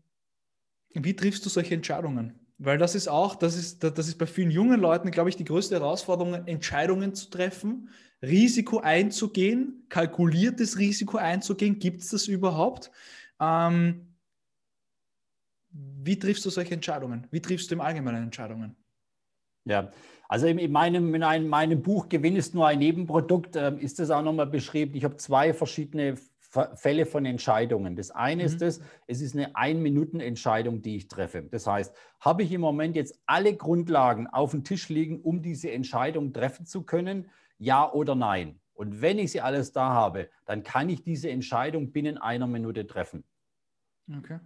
wie 0.94 1.16
triffst 1.16 1.46
du 1.46 1.50
solche 1.50 1.74
Entscheidungen? 1.74 2.41
Weil 2.64 2.78
das 2.78 2.94
ist 2.94 3.08
auch, 3.08 3.34
das 3.34 3.56
ist, 3.56 3.84
das 3.84 4.08
ist 4.08 4.20
bei 4.20 4.28
vielen 4.28 4.52
jungen 4.52 4.80
Leuten, 4.80 5.10
glaube 5.10 5.30
ich, 5.30 5.36
die 5.36 5.46
größte 5.46 5.74
Herausforderung, 5.74 6.46
Entscheidungen 6.46 7.16
zu 7.16 7.32
treffen, 7.32 7.90
Risiko 8.22 8.80
einzugehen, 8.80 9.88
kalkuliertes 9.90 10.78
Risiko 10.78 11.18
einzugehen. 11.18 11.80
Gibt 11.80 12.02
es 12.02 12.10
das 12.10 12.28
überhaupt? 12.28 12.92
Ähm, 13.40 14.16
wie 15.72 16.20
triffst 16.20 16.46
du 16.46 16.52
solche 16.52 16.76
Entscheidungen? 16.76 17.26
Wie 17.32 17.42
triffst 17.42 17.72
du 17.72 17.76
im 17.76 17.82
Allgemeinen 17.82 18.26
Entscheidungen? 18.26 18.76
Ja, 19.66 19.92
also 20.30 20.46
in 20.46 20.72
meinem, 20.72 21.16
in 21.16 21.48
meinem 21.48 21.82
Buch 21.82 22.10
Gewinn 22.10 22.36
ist 22.36 22.54
nur 22.54 22.68
ein 22.68 22.78
Nebenprodukt, 22.78 23.56
äh, 23.56 23.76
ist 23.80 23.98
das 23.98 24.12
auch 24.12 24.22
nochmal 24.22 24.46
beschrieben. 24.46 24.96
Ich 24.96 25.04
habe 25.04 25.18
zwei 25.18 25.56
verschiedene 25.56 26.16
Fälle 26.76 27.06
von 27.06 27.26
Entscheidungen. 27.26 27.96
Das 27.96 28.12
eine 28.12 28.44
mhm. 28.44 28.48
ist 28.48 28.62
es, 28.62 28.82
es 29.08 29.22
ist 29.22 29.36
eine 29.36 29.56
Ein-Minuten-Entscheidung, 29.56 30.82
die 30.82 30.98
ich 30.98 31.08
treffe. 31.08 31.44
Das 31.44 31.66
heißt, 31.66 31.96
habe 32.20 32.44
ich 32.44 32.52
im 32.52 32.62
Moment 32.62 32.96
jetzt 32.96 33.22
alle 33.26 33.56
Grundlagen 33.56 34.28
auf 34.28 34.52
dem 34.52 34.64
Tisch 34.64 34.90
liegen, 34.90 35.22
um 35.22 35.42
diese 35.42 35.72
Entscheidung 35.72 36.34
treffen 36.34 36.66
zu 36.66 36.84
können? 36.84 37.30
Ja 37.58 37.92
oder 37.92 38.16
nein? 38.16 38.60
Und 38.74 39.02
wenn 39.02 39.20
ich 39.20 39.32
sie 39.32 39.42
alles 39.42 39.72
da 39.72 39.90
habe, 39.90 40.30
dann 40.46 40.64
kann 40.64 40.90
ich 40.90 41.04
diese 41.04 41.30
Entscheidung 41.30 41.92
binnen 41.92 42.18
einer 42.18 42.48
Minute 42.48 42.86
treffen. 42.88 43.24
Okay. 44.18 44.40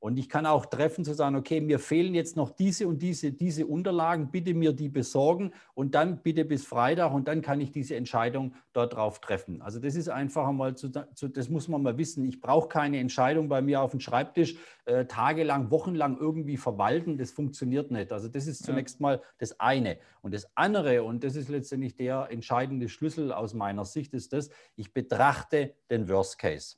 Und 0.00 0.16
ich 0.16 0.28
kann 0.28 0.46
auch 0.46 0.66
treffen 0.66 1.04
zu 1.04 1.12
sagen, 1.12 1.34
okay, 1.34 1.60
mir 1.60 1.80
fehlen 1.80 2.14
jetzt 2.14 2.36
noch 2.36 2.50
diese 2.50 2.86
und 2.86 3.02
diese, 3.02 3.32
diese 3.32 3.66
Unterlagen, 3.66 4.30
bitte 4.30 4.54
mir 4.54 4.72
die 4.72 4.88
besorgen 4.88 5.52
und 5.74 5.94
dann 5.94 6.22
bitte 6.22 6.44
bis 6.44 6.64
Freitag 6.64 7.12
und 7.12 7.26
dann 7.26 7.42
kann 7.42 7.60
ich 7.60 7.72
diese 7.72 7.96
Entscheidung 7.96 8.54
dort 8.72 8.94
drauf 8.94 9.20
treffen. 9.20 9.60
Also 9.60 9.80
das 9.80 9.96
ist 9.96 10.08
einfach 10.08 10.46
einmal, 10.46 10.76
zu, 10.76 10.90
zu, 11.14 11.28
das 11.28 11.48
muss 11.48 11.66
man 11.66 11.82
mal 11.82 11.98
wissen. 11.98 12.24
Ich 12.24 12.40
brauche 12.40 12.68
keine 12.68 12.98
Entscheidung 12.98 13.48
bei 13.48 13.60
mir 13.60 13.80
auf 13.80 13.90
dem 13.90 13.98
Schreibtisch 13.98 14.56
äh, 14.84 15.06
tagelang, 15.06 15.72
wochenlang 15.72 16.16
irgendwie 16.18 16.56
verwalten. 16.56 17.18
Das 17.18 17.32
funktioniert 17.32 17.90
nicht. 17.90 18.12
Also 18.12 18.28
das 18.28 18.46
ist 18.46 18.64
zunächst 18.64 19.00
ja. 19.00 19.02
mal 19.02 19.22
das 19.38 19.58
eine. 19.58 19.98
Und 20.22 20.32
das 20.32 20.48
andere, 20.56 21.02
und 21.02 21.24
das 21.24 21.34
ist 21.34 21.48
letztendlich 21.48 21.96
der 21.96 22.28
entscheidende 22.30 22.88
Schlüssel 22.88 23.32
aus 23.32 23.52
meiner 23.52 23.84
Sicht, 23.84 24.14
ist 24.14 24.32
das, 24.32 24.50
ich 24.76 24.92
betrachte 24.92 25.74
den 25.90 26.08
Worst 26.08 26.38
Case 26.38 26.76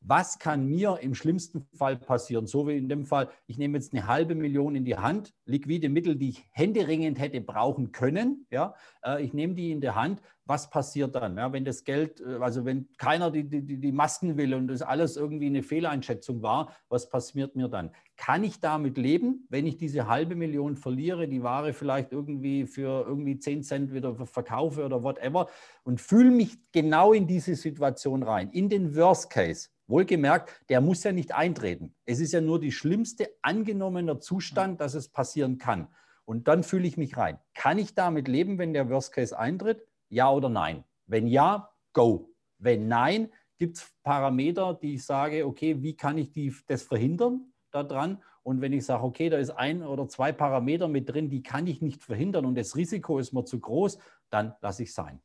was 0.00 0.38
kann 0.38 0.66
mir 0.66 0.98
im 1.00 1.14
schlimmsten 1.14 1.66
Fall 1.74 1.96
passieren? 1.96 2.46
So 2.46 2.66
wie 2.68 2.76
in 2.76 2.88
dem 2.88 3.04
Fall, 3.04 3.28
ich 3.46 3.58
nehme 3.58 3.78
jetzt 3.78 3.92
eine 3.92 4.06
halbe 4.06 4.34
Million 4.34 4.74
in 4.74 4.84
die 4.84 4.96
Hand, 4.96 5.34
liquide 5.44 5.88
Mittel, 5.88 6.16
die 6.16 6.30
ich 6.30 6.44
händeringend 6.50 7.18
hätte 7.18 7.40
brauchen 7.40 7.92
können. 7.92 8.46
Ja, 8.50 8.74
äh, 9.04 9.22
ich 9.22 9.32
nehme 9.32 9.54
die 9.54 9.70
in 9.70 9.80
der 9.80 9.94
Hand. 9.94 10.22
Was 10.44 10.70
passiert 10.70 11.14
dann? 11.14 11.36
Ja, 11.36 11.52
wenn 11.52 11.64
das 11.64 11.84
Geld, 11.84 12.20
äh, 12.20 12.36
also 12.40 12.64
wenn 12.64 12.88
keiner 12.96 13.30
die, 13.30 13.48
die, 13.48 13.80
die 13.80 13.92
Masken 13.92 14.36
will 14.36 14.54
und 14.54 14.68
das 14.68 14.82
alles 14.82 15.16
irgendwie 15.16 15.46
eine 15.46 15.62
Fehleinschätzung 15.62 16.42
war, 16.42 16.74
was 16.88 17.10
passiert 17.10 17.56
mir 17.56 17.68
dann? 17.68 17.90
Kann 18.16 18.44
ich 18.44 18.60
damit 18.60 18.96
leben, 18.96 19.46
wenn 19.50 19.66
ich 19.66 19.76
diese 19.76 20.08
halbe 20.08 20.36
Million 20.36 20.76
verliere, 20.76 21.28
die 21.28 21.42
Ware 21.42 21.72
vielleicht 21.72 22.12
irgendwie 22.12 22.66
für 22.66 23.04
irgendwie 23.06 23.38
10 23.38 23.62
Cent 23.62 23.92
wieder 23.92 24.14
verkaufe 24.26 24.84
oder 24.84 25.02
whatever 25.02 25.48
und 25.82 26.00
fühle 26.00 26.30
mich 26.30 26.56
genau 26.72 27.12
in 27.12 27.26
diese 27.26 27.54
Situation 27.54 28.22
rein, 28.22 28.50
in 28.50 28.68
den 28.68 28.96
Worst 28.96 29.30
Case? 29.30 29.68
Wohlgemerkt, 29.88 30.50
der 30.68 30.80
muss 30.80 31.02
ja 31.02 31.12
nicht 31.12 31.34
eintreten. 31.34 31.94
Es 32.04 32.20
ist 32.20 32.32
ja 32.32 32.40
nur 32.40 32.60
die 32.60 32.72
schlimmste 32.72 33.30
angenommener 33.42 34.20
Zustand, 34.20 34.80
dass 34.80 34.94
es 34.94 35.08
passieren 35.08 35.58
kann. 35.58 35.88
Und 36.24 36.46
dann 36.46 36.62
fühle 36.62 36.86
ich 36.86 36.98
mich 36.98 37.16
rein. 37.16 37.38
Kann 37.54 37.78
ich 37.78 37.94
damit 37.94 38.28
leben, 38.28 38.58
wenn 38.58 38.74
der 38.74 38.90
Worst 38.90 39.12
Case 39.12 39.36
eintritt? 39.36 39.86
Ja 40.10 40.30
oder 40.30 40.50
nein? 40.50 40.84
Wenn 41.06 41.26
ja, 41.26 41.70
go. 41.94 42.34
Wenn 42.58 42.86
nein, 42.86 43.30
gibt 43.56 43.78
es 43.78 43.90
Parameter, 44.02 44.74
die 44.74 44.94
ich 44.94 45.04
sage, 45.04 45.46
okay, 45.46 45.82
wie 45.82 45.96
kann 45.96 46.18
ich 46.18 46.30
die, 46.32 46.54
das 46.66 46.82
verhindern 46.82 47.52
daran? 47.70 48.22
Und 48.42 48.60
wenn 48.60 48.72
ich 48.72 48.84
sage, 48.84 49.04
okay, 49.04 49.28
da 49.30 49.38
ist 49.38 49.50
ein 49.50 49.82
oder 49.82 50.08
zwei 50.08 50.32
Parameter 50.32 50.88
mit 50.88 51.08
drin, 51.08 51.28
die 51.28 51.42
kann 51.42 51.66
ich 51.66 51.82
nicht 51.82 52.02
verhindern 52.02 52.46
und 52.46 52.56
das 52.56 52.76
Risiko 52.76 53.18
ist 53.18 53.32
mir 53.32 53.44
zu 53.44 53.58
groß, 53.58 53.98
dann 54.30 54.54
lasse 54.60 54.82
ich 54.82 54.92
sein. 54.92 55.20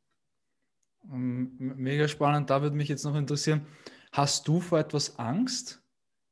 Mega 1.02 2.08
spannend, 2.08 2.50
da 2.50 2.62
würde 2.62 2.76
mich 2.76 2.88
jetzt 2.88 3.04
noch 3.04 3.14
interessieren, 3.14 3.66
Hast 4.14 4.46
du 4.46 4.60
vor 4.60 4.78
etwas 4.78 5.18
Angst? 5.18 5.82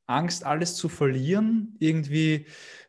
Angst, 0.05 0.45
alles 0.45 0.77
zu 0.77 0.87
verlieren? 0.87 1.75
Irgendwie, 1.79 2.45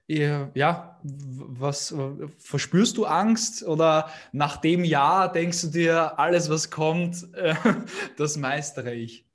ja, 0.06 1.00
was 1.02 1.92
verspürst 2.38 2.96
du 2.96 3.04
Angst? 3.04 3.64
Oder 3.64 4.08
nach 4.30 4.58
dem 4.58 4.84
Jahr 4.84 5.32
denkst 5.32 5.62
du 5.62 5.66
dir, 5.66 6.16
alles, 6.16 6.48
was 6.48 6.70
kommt, 6.70 7.26
das 8.16 8.36
meistere 8.36 8.94
ich? 8.94 9.26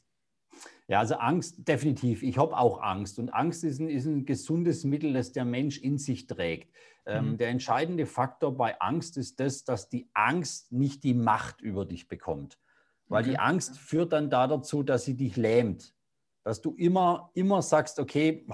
Ja, 0.88 1.00
also 1.00 1.16
Angst 1.16 1.68
definitiv. 1.68 2.24
Ich 2.24 2.38
habe 2.38 2.58
auch 2.58 2.82
Angst. 2.82 3.20
Und 3.20 3.34
Angst 3.34 3.66
ist 3.66 3.82
ein, 3.82 3.90
ist 3.90 4.06
ein, 4.06 4.26
gesundes 4.26 4.86
Mittel, 4.86 5.12
das 5.12 5.34
der 5.34 5.44
Mensch 5.44 5.78
in 5.78 5.98
sich 5.98 6.26
trägt. 6.26 6.74
Ähm, 7.06 7.32
mhm. 7.32 7.38
Der 7.38 7.50
entscheidende 7.50 8.06
Faktor 8.06 8.56
bei 8.56 8.80
Angst 8.80 9.18
ist 9.18 9.42
das, 9.42 9.66
dass 9.66 9.90
die 9.90 10.08
Angst 10.14 10.72
nicht 10.72 11.04
die 11.04 11.14
Macht 11.14 11.60
über 11.60 11.84
dich 11.84 12.08
bekommt. 12.08 12.58
Weil 13.10 13.24
okay. 13.24 13.32
die 13.32 13.40
Angst 13.40 13.78
führt 13.78 14.14
dann 14.14 14.30
da 14.30 14.48
dazu, 14.48 14.84
dass 14.84 15.04
sie 15.04 15.18
dich 15.18 15.36
lähmt. 15.36 15.94
Dass 16.44 16.62
du 16.62 16.74
immer, 16.76 17.32
immer 17.34 17.62
sagst, 17.62 18.00
okay, 18.00 18.48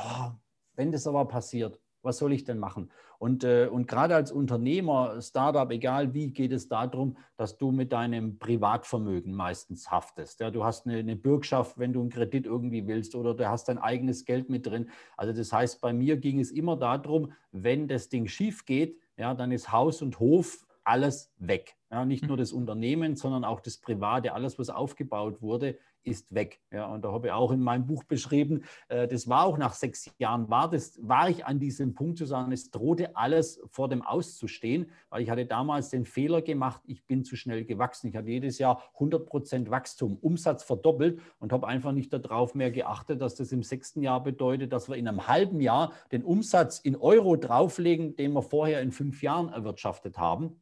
wenn 0.75 0.91
das 0.91 1.05
aber 1.05 1.25
passiert, 1.25 1.79
was 2.01 2.17
soll 2.17 2.33
ich 2.33 2.43
denn 2.43 2.57
machen? 2.57 2.89
Und, 3.17 3.43
äh, 3.43 3.67
und 3.71 3.87
gerade 3.87 4.15
als 4.15 4.31
Unternehmer, 4.31 5.21
Startup, 5.21 5.69
egal 5.71 6.13
wie, 6.13 6.31
geht 6.31 6.51
es 6.51 6.67
darum, 6.67 7.17
dass 7.37 7.57
du 7.57 7.71
mit 7.71 7.91
deinem 7.91 8.37
Privatvermögen 8.37 9.33
meistens 9.33 9.89
haftest. 9.89 10.39
Ja, 10.39 10.51
du 10.51 10.63
hast 10.63 10.85
eine, 10.85 10.97
eine 10.97 11.15
Bürgschaft, 11.15 11.77
wenn 11.79 11.93
du 11.93 12.01
einen 12.01 12.09
Kredit 12.09 12.45
irgendwie 12.45 12.87
willst 12.87 13.15
oder 13.15 13.33
du 13.33 13.49
hast 13.49 13.67
dein 13.67 13.77
eigenes 13.77 14.25
Geld 14.25 14.49
mit 14.49 14.65
drin. 14.67 14.89
Also 15.17 15.33
das 15.33 15.51
heißt, 15.51 15.81
bei 15.81 15.93
mir 15.93 16.17
ging 16.17 16.39
es 16.39 16.51
immer 16.51 16.75
darum, 16.75 17.31
wenn 17.51 17.87
das 17.87 18.09
Ding 18.09 18.27
schief 18.27 18.65
geht, 18.65 18.99
ja, 19.17 19.33
dann 19.33 19.51
ist 19.51 19.71
Haus 19.71 20.01
und 20.01 20.19
Hof 20.19 20.65
alles 20.85 21.31
weg. 21.37 21.75
Ja, 21.91 22.03
nicht 22.03 22.27
nur 22.27 22.37
das 22.37 22.51
Unternehmen, 22.51 23.15
sondern 23.15 23.43
auch 23.43 23.59
das 23.59 23.77
Private, 23.77 24.33
alles, 24.33 24.57
was 24.59 24.69
aufgebaut 24.69 25.41
wurde, 25.41 25.77
ist 26.05 26.33
weg. 26.33 26.59
Ja, 26.71 26.87
und 26.87 27.03
da 27.03 27.11
habe 27.11 27.27
ich 27.27 27.33
auch 27.33 27.51
in 27.51 27.61
meinem 27.61 27.85
Buch 27.85 28.03
beschrieben, 28.03 28.63
äh, 28.89 29.07
das 29.07 29.27
war 29.27 29.45
auch 29.45 29.57
nach 29.57 29.73
sechs 29.73 30.11
Jahren, 30.19 30.49
war, 30.49 30.69
das, 30.69 30.99
war 31.01 31.29
ich 31.29 31.45
an 31.45 31.59
diesem 31.59 31.95
Punkt 31.95 32.17
zu 32.17 32.25
sagen, 32.25 32.51
es 32.51 32.71
drohte 32.71 33.15
alles 33.15 33.61
vor 33.69 33.89
dem 33.89 34.01
Auszustehen, 34.01 34.91
weil 35.09 35.23
ich 35.23 35.29
hatte 35.29 35.45
damals 35.45 35.89
den 35.89 36.05
Fehler 36.05 36.41
gemacht, 36.41 36.81
ich 36.85 37.05
bin 37.05 37.23
zu 37.23 37.35
schnell 37.35 37.65
gewachsen. 37.65 38.07
Ich 38.07 38.15
hatte 38.15 38.29
jedes 38.29 38.59
Jahr 38.59 38.83
100 38.95 39.25
Prozent 39.25 39.69
Wachstum, 39.69 40.17
Umsatz 40.17 40.63
verdoppelt 40.63 41.19
und 41.39 41.51
habe 41.51 41.67
einfach 41.67 41.91
nicht 41.91 42.13
darauf 42.13 42.55
mehr 42.55 42.71
geachtet, 42.71 43.21
dass 43.21 43.35
das 43.35 43.51
im 43.51 43.63
sechsten 43.63 44.01
Jahr 44.01 44.23
bedeutet, 44.23 44.71
dass 44.73 44.89
wir 44.89 44.95
in 44.95 45.07
einem 45.07 45.27
halben 45.27 45.61
Jahr 45.61 45.93
den 46.11 46.23
Umsatz 46.23 46.79
in 46.79 46.95
Euro 46.95 47.35
drauflegen, 47.35 48.15
den 48.15 48.33
wir 48.33 48.41
vorher 48.41 48.81
in 48.81 48.91
fünf 48.91 49.23
Jahren 49.23 49.49
erwirtschaftet 49.49 50.17
haben. 50.17 50.59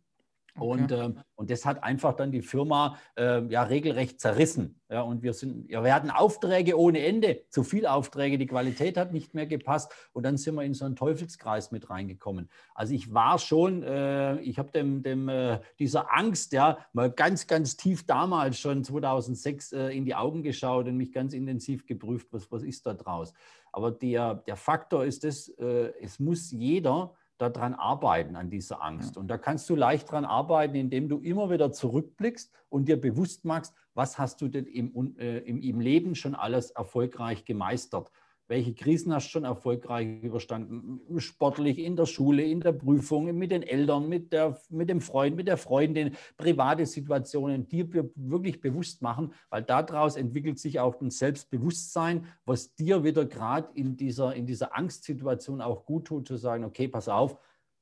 Okay. 0.55 0.67
Und, 0.67 0.91
ähm, 0.91 1.17
und 1.35 1.49
das 1.49 1.65
hat 1.65 1.83
einfach 1.83 2.13
dann 2.13 2.31
die 2.31 2.43
Firma 2.43 2.97
äh, 3.17 3.41
ja 3.47 3.63
regelrecht 3.63 4.19
zerrissen. 4.19 4.79
Ja, 4.89 5.01
und 5.01 5.23
wir, 5.23 5.33
sind, 5.33 5.67
ja, 5.71 5.83
wir 5.83 5.95
hatten 5.95 6.11
Aufträge 6.11 6.77
ohne 6.77 7.03
Ende, 7.03 7.41
zu 7.49 7.63
viele 7.63 7.91
Aufträge, 7.91 8.37
die 8.37 8.45
Qualität 8.45 8.95
hat 8.95 9.11
nicht 9.11 9.33
mehr 9.33 9.47
gepasst 9.47 9.91
und 10.11 10.21
dann 10.21 10.37
sind 10.37 10.53
wir 10.53 10.61
in 10.61 10.75
so 10.75 10.85
einen 10.85 10.95
Teufelskreis 10.95 11.71
mit 11.71 11.89
reingekommen. 11.89 12.49
Also 12.75 12.93
ich 12.93 13.11
war 13.11 13.39
schon, 13.39 13.81
äh, 13.81 14.39
ich 14.41 14.59
habe 14.59 14.71
dem, 14.71 15.01
dem 15.01 15.27
äh, 15.27 15.59
dieser 15.79 16.13
Angst 16.15 16.53
ja 16.53 16.77
mal 16.93 17.09
ganz, 17.09 17.47
ganz 17.47 17.75
tief 17.75 18.05
damals 18.05 18.59
schon 18.59 18.83
2006 18.83 19.71
äh, 19.71 19.87
in 19.89 20.05
die 20.05 20.13
Augen 20.13 20.43
geschaut 20.43 20.85
und 20.85 20.97
mich 20.97 21.11
ganz 21.11 21.33
intensiv 21.33 21.87
geprüft, 21.87 22.27
was, 22.29 22.51
was 22.51 22.61
ist 22.61 22.85
da 22.85 22.93
draus. 22.93 23.33
Aber 23.71 23.89
der, 23.89 24.35
der 24.35 24.55
Faktor 24.55 25.03
ist 25.03 25.25
es, 25.25 25.49
äh, 25.57 25.91
es 25.99 26.19
muss 26.19 26.51
jeder 26.51 27.15
daran 27.37 27.73
arbeiten, 27.73 28.35
an 28.35 28.49
dieser 28.49 28.83
Angst. 28.83 29.17
Und 29.17 29.27
da 29.27 29.37
kannst 29.37 29.69
du 29.69 29.75
leicht 29.75 30.09
daran 30.09 30.25
arbeiten, 30.25 30.75
indem 30.75 31.09
du 31.09 31.19
immer 31.19 31.49
wieder 31.49 31.71
zurückblickst 31.71 32.51
und 32.69 32.87
dir 32.87 32.99
bewusst 32.99 33.45
machst, 33.45 33.73
was 33.93 34.17
hast 34.17 34.41
du 34.41 34.47
denn 34.47 34.65
im, 34.65 35.17
äh, 35.17 35.39
im, 35.39 35.61
im 35.61 35.79
Leben 35.79 36.15
schon 36.15 36.35
alles 36.35 36.71
erfolgreich 36.71 37.45
gemeistert 37.45 38.11
welche 38.47 38.73
Krisen 38.73 39.13
hast 39.13 39.27
du 39.27 39.31
schon 39.31 39.45
erfolgreich 39.45 40.21
überstanden? 40.21 40.99
Sportlich, 41.19 41.79
in 41.79 41.95
der 41.95 42.05
Schule, 42.05 42.43
in 42.43 42.59
der 42.59 42.73
Prüfung, 42.73 43.35
mit 43.37 43.51
den 43.51 43.63
Eltern, 43.63 44.09
mit, 44.09 44.33
der, 44.33 44.59
mit 44.69 44.89
dem 44.89 45.01
Freund, 45.01 45.35
mit 45.35 45.47
der 45.47 45.57
Freundin, 45.57 46.15
private 46.37 46.85
Situationen, 46.85 47.67
die 47.67 47.91
wir 47.93 48.09
wirklich 48.15 48.59
bewusst 48.59 49.01
machen, 49.01 49.33
weil 49.49 49.63
daraus 49.63 50.17
entwickelt 50.17 50.59
sich 50.59 50.79
auch 50.79 50.99
ein 51.01 51.09
Selbstbewusstsein, 51.09 52.27
was 52.45 52.75
dir 52.75 53.03
wieder 53.03 53.25
gerade 53.25 53.69
in 53.75 53.95
dieser, 53.95 54.35
in 54.35 54.45
dieser 54.45 54.75
Angstsituation 54.75 55.61
auch 55.61 55.85
gut 55.85 56.07
tut, 56.07 56.27
zu 56.27 56.35
sagen, 56.35 56.65
okay, 56.65 56.87
pass 56.87 57.07
auf, 57.07 57.37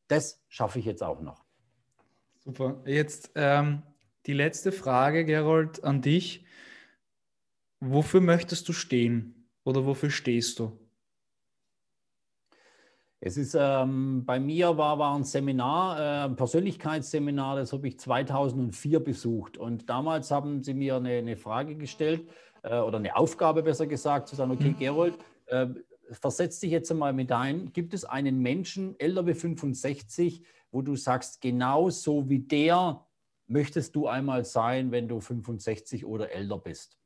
das 0.07 0.43
schaffe 0.47 0.79
ich 0.79 0.85
jetzt 0.85 1.01
auch 1.01 1.21
noch. 1.21 1.43
Super. 2.39 2.81
Jetzt 2.85 3.31
ähm, 3.35 3.81
die 4.25 4.33
letzte 4.33 4.71
Frage, 4.71 5.25
Gerold, 5.25 5.83
an 5.83 6.01
dich. 6.01 6.45
Wofür 7.79 8.21
möchtest 8.21 8.69
du 8.69 8.73
stehen? 8.73 9.40
Oder 9.63 9.85
wofür 9.85 10.09
stehst 10.09 10.59
du? 10.59 10.71
Es 13.23 13.37
ist 13.37 13.55
ähm, 13.57 14.25
bei 14.25 14.39
mir 14.39 14.75
war, 14.77 14.97
war 14.97 15.15
ein 15.15 15.23
Seminar, 15.23 15.99
äh, 15.99 16.25
ein 16.25 16.35
Persönlichkeitsseminar, 16.35 17.55
das 17.55 17.71
habe 17.71 17.87
ich 17.87 17.99
2004 17.99 18.99
besucht. 18.99 19.57
Und 19.57 19.87
damals 19.89 20.31
haben 20.31 20.63
sie 20.63 20.73
mir 20.73 20.95
eine, 20.95 21.11
eine 21.11 21.37
Frage 21.37 21.75
gestellt 21.75 22.27
äh, 22.63 22.79
oder 22.79 22.97
eine 22.97 23.15
Aufgabe 23.15 23.61
besser 23.61 23.85
gesagt, 23.85 24.27
zu 24.27 24.35
sagen, 24.35 24.49
okay, 24.49 24.69
mhm. 24.69 24.77
Gerold, 24.79 25.19
äh, 25.45 25.67
versetz 26.09 26.59
dich 26.61 26.71
jetzt 26.71 26.89
einmal 26.89 27.13
mit 27.13 27.31
ein. 27.31 27.71
Gibt 27.73 27.93
es 27.93 28.05
einen 28.05 28.39
Menschen, 28.39 28.99
älter 28.99 29.27
wie 29.27 29.35
65, 29.35 30.43
wo 30.71 30.81
du 30.81 30.95
sagst, 30.95 31.41
genau 31.41 31.91
so 31.91 32.27
wie 32.27 32.39
der 32.39 33.05
möchtest 33.45 33.95
du 33.95 34.07
einmal 34.07 34.45
sein, 34.45 34.91
wenn 34.91 35.07
du 35.07 35.19
65 35.19 36.05
oder 36.05 36.31
älter 36.31 36.57
bist? 36.57 37.00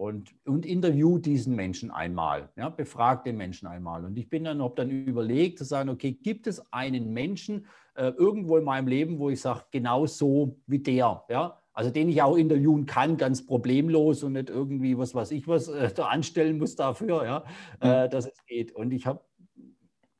Und, 0.00 0.34
und 0.46 0.64
interview 0.64 1.18
diesen 1.18 1.54
Menschen 1.54 1.90
einmal, 1.90 2.48
ja, 2.56 2.70
befrag 2.70 3.22
den 3.24 3.36
Menschen 3.36 3.68
einmal. 3.68 4.06
Und 4.06 4.16
ich 4.16 4.30
bin 4.30 4.44
dann, 4.44 4.62
habe 4.62 4.74
dann 4.74 4.88
überlegt, 4.88 5.58
zu 5.58 5.64
sagen, 5.64 5.90
okay, 5.90 6.12
gibt 6.12 6.46
es 6.46 6.72
einen 6.72 7.12
Menschen 7.12 7.66
äh, 7.96 8.08
irgendwo 8.08 8.56
in 8.56 8.64
meinem 8.64 8.88
Leben, 8.88 9.18
wo 9.18 9.28
ich 9.28 9.42
sage, 9.42 9.64
genau 9.70 10.06
so 10.06 10.56
wie 10.66 10.78
der, 10.78 11.22
ja, 11.28 11.60
also 11.74 11.90
den 11.90 12.08
ich 12.08 12.22
auch 12.22 12.36
interviewen 12.36 12.86
kann, 12.86 13.18
ganz 13.18 13.44
problemlos 13.44 14.22
und 14.22 14.32
nicht 14.32 14.48
irgendwie 14.48 14.96
was 14.96 15.14
weiß 15.14 15.32
ich 15.32 15.46
was 15.46 15.68
äh, 15.68 15.92
da 15.92 16.06
anstellen 16.06 16.56
muss 16.56 16.76
dafür, 16.76 17.24
ja, 17.26 17.44
mhm. 17.82 17.90
äh, 17.90 18.08
dass 18.08 18.24
es 18.24 18.46
geht. 18.46 18.72
Und 18.72 18.92
ich 18.92 19.06
habe 19.06 19.22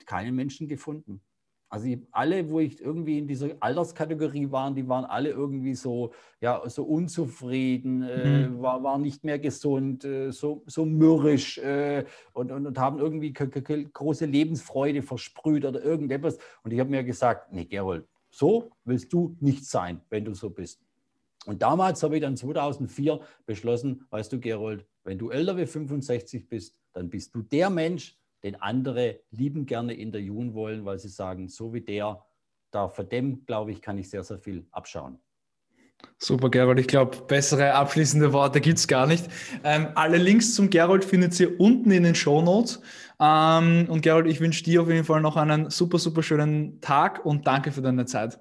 keinen 0.04 0.36
Menschen 0.36 0.68
gefunden. 0.68 1.22
Also 1.72 1.86
ich, 1.86 2.00
alle, 2.10 2.50
wo 2.50 2.58
ich 2.58 2.80
irgendwie 2.80 3.18
in 3.18 3.28
dieser 3.28 3.50
Alterskategorie 3.60 4.50
waren, 4.50 4.74
die 4.74 4.88
waren 4.88 5.04
alle 5.04 5.30
irgendwie 5.30 5.76
so, 5.76 6.12
ja, 6.40 6.68
so 6.68 6.82
unzufrieden, 6.82 8.02
äh, 8.02 8.48
mhm. 8.48 8.60
war, 8.60 8.82
waren 8.82 9.02
nicht 9.02 9.22
mehr 9.22 9.38
gesund, 9.38 10.04
äh, 10.04 10.32
so, 10.32 10.64
so 10.66 10.84
mürrisch 10.84 11.58
äh, 11.58 12.04
und, 12.32 12.50
und, 12.50 12.66
und, 12.66 12.76
haben 12.76 12.98
irgendwie 12.98 13.32
große 13.32 14.26
Lebensfreude 14.26 15.02
versprüht 15.02 15.64
oder 15.64 15.80
irgendetwas. 15.80 16.38
Und 16.64 16.72
ich 16.72 16.80
habe 16.80 16.90
mir 16.90 17.04
gesagt, 17.04 17.52
nee, 17.52 17.66
Gerold, 17.66 18.04
so 18.30 18.72
willst 18.84 19.12
du 19.12 19.36
nicht 19.38 19.64
sein, 19.64 20.00
wenn 20.10 20.24
du 20.24 20.34
so 20.34 20.50
bist. 20.50 20.82
Und 21.46 21.62
damals 21.62 22.02
habe 22.02 22.16
ich 22.16 22.22
dann 22.22 22.36
2004 22.36 23.20
beschlossen, 23.46 24.06
weißt 24.10 24.32
du, 24.32 24.40
Gerold, 24.40 24.84
wenn 25.04 25.18
du 25.18 25.30
älter 25.30 25.56
wie 25.56 25.66
65 25.66 26.48
bist, 26.48 26.76
dann 26.92 27.08
bist 27.08 27.32
du 27.32 27.42
der 27.42 27.70
Mensch, 27.70 28.19
den 28.42 28.60
andere 28.60 29.20
lieben 29.30 29.66
gerne 29.66 29.94
interviewen 29.94 30.54
wollen, 30.54 30.84
weil 30.84 30.98
sie 30.98 31.08
sagen, 31.08 31.48
so 31.48 31.72
wie 31.72 31.80
der, 31.80 32.24
da 32.70 32.88
von 32.88 33.08
dem, 33.08 33.44
glaube 33.46 33.72
ich, 33.72 33.82
kann 33.82 33.98
ich 33.98 34.08
sehr, 34.08 34.24
sehr 34.24 34.38
viel 34.38 34.66
abschauen. 34.70 35.18
Super, 36.18 36.50
Gerold. 36.50 36.78
Ich 36.78 36.86
glaube, 36.86 37.16
bessere 37.26 37.74
abschließende 37.74 38.32
Worte 38.32 38.60
gibt 38.60 38.78
es 38.78 38.88
gar 38.88 39.06
nicht. 39.06 39.26
Ähm, 39.64 39.88
alle 39.94 40.18
Links 40.18 40.54
zum 40.54 40.70
Gerold 40.70 41.04
findet 41.04 41.38
ihr 41.40 41.58
unten 41.60 41.90
in 41.90 42.02
den 42.02 42.14
Show 42.14 42.42
Notes. 42.42 42.80
Ähm, 43.18 43.86
und 43.88 44.02
Gerold, 44.02 44.26
ich 44.26 44.40
wünsche 44.40 44.64
dir 44.64 44.82
auf 44.82 44.88
jeden 44.88 45.04
Fall 45.04 45.20
noch 45.20 45.36
einen 45.36 45.70
super, 45.70 45.98
super 45.98 46.22
schönen 46.22 46.80
Tag 46.80 47.24
und 47.24 47.46
danke 47.46 47.72
für 47.72 47.82
deine 47.82 48.06
Zeit. 48.06 48.38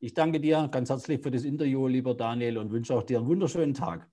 Ich 0.00 0.12
danke 0.12 0.40
dir 0.40 0.68
ganz 0.70 0.90
herzlich 0.90 1.22
für 1.22 1.30
das 1.30 1.44
Interview, 1.44 1.86
lieber 1.86 2.14
Daniel, 2.14 2.58
und 2.58 2.70
wünsche 2.70 2.94
auch 2.94 3.02
dir 3.02 3.18
einen 3.18 3.26
wunderschönen 3.26 3.74
Tag. 3.74 4.06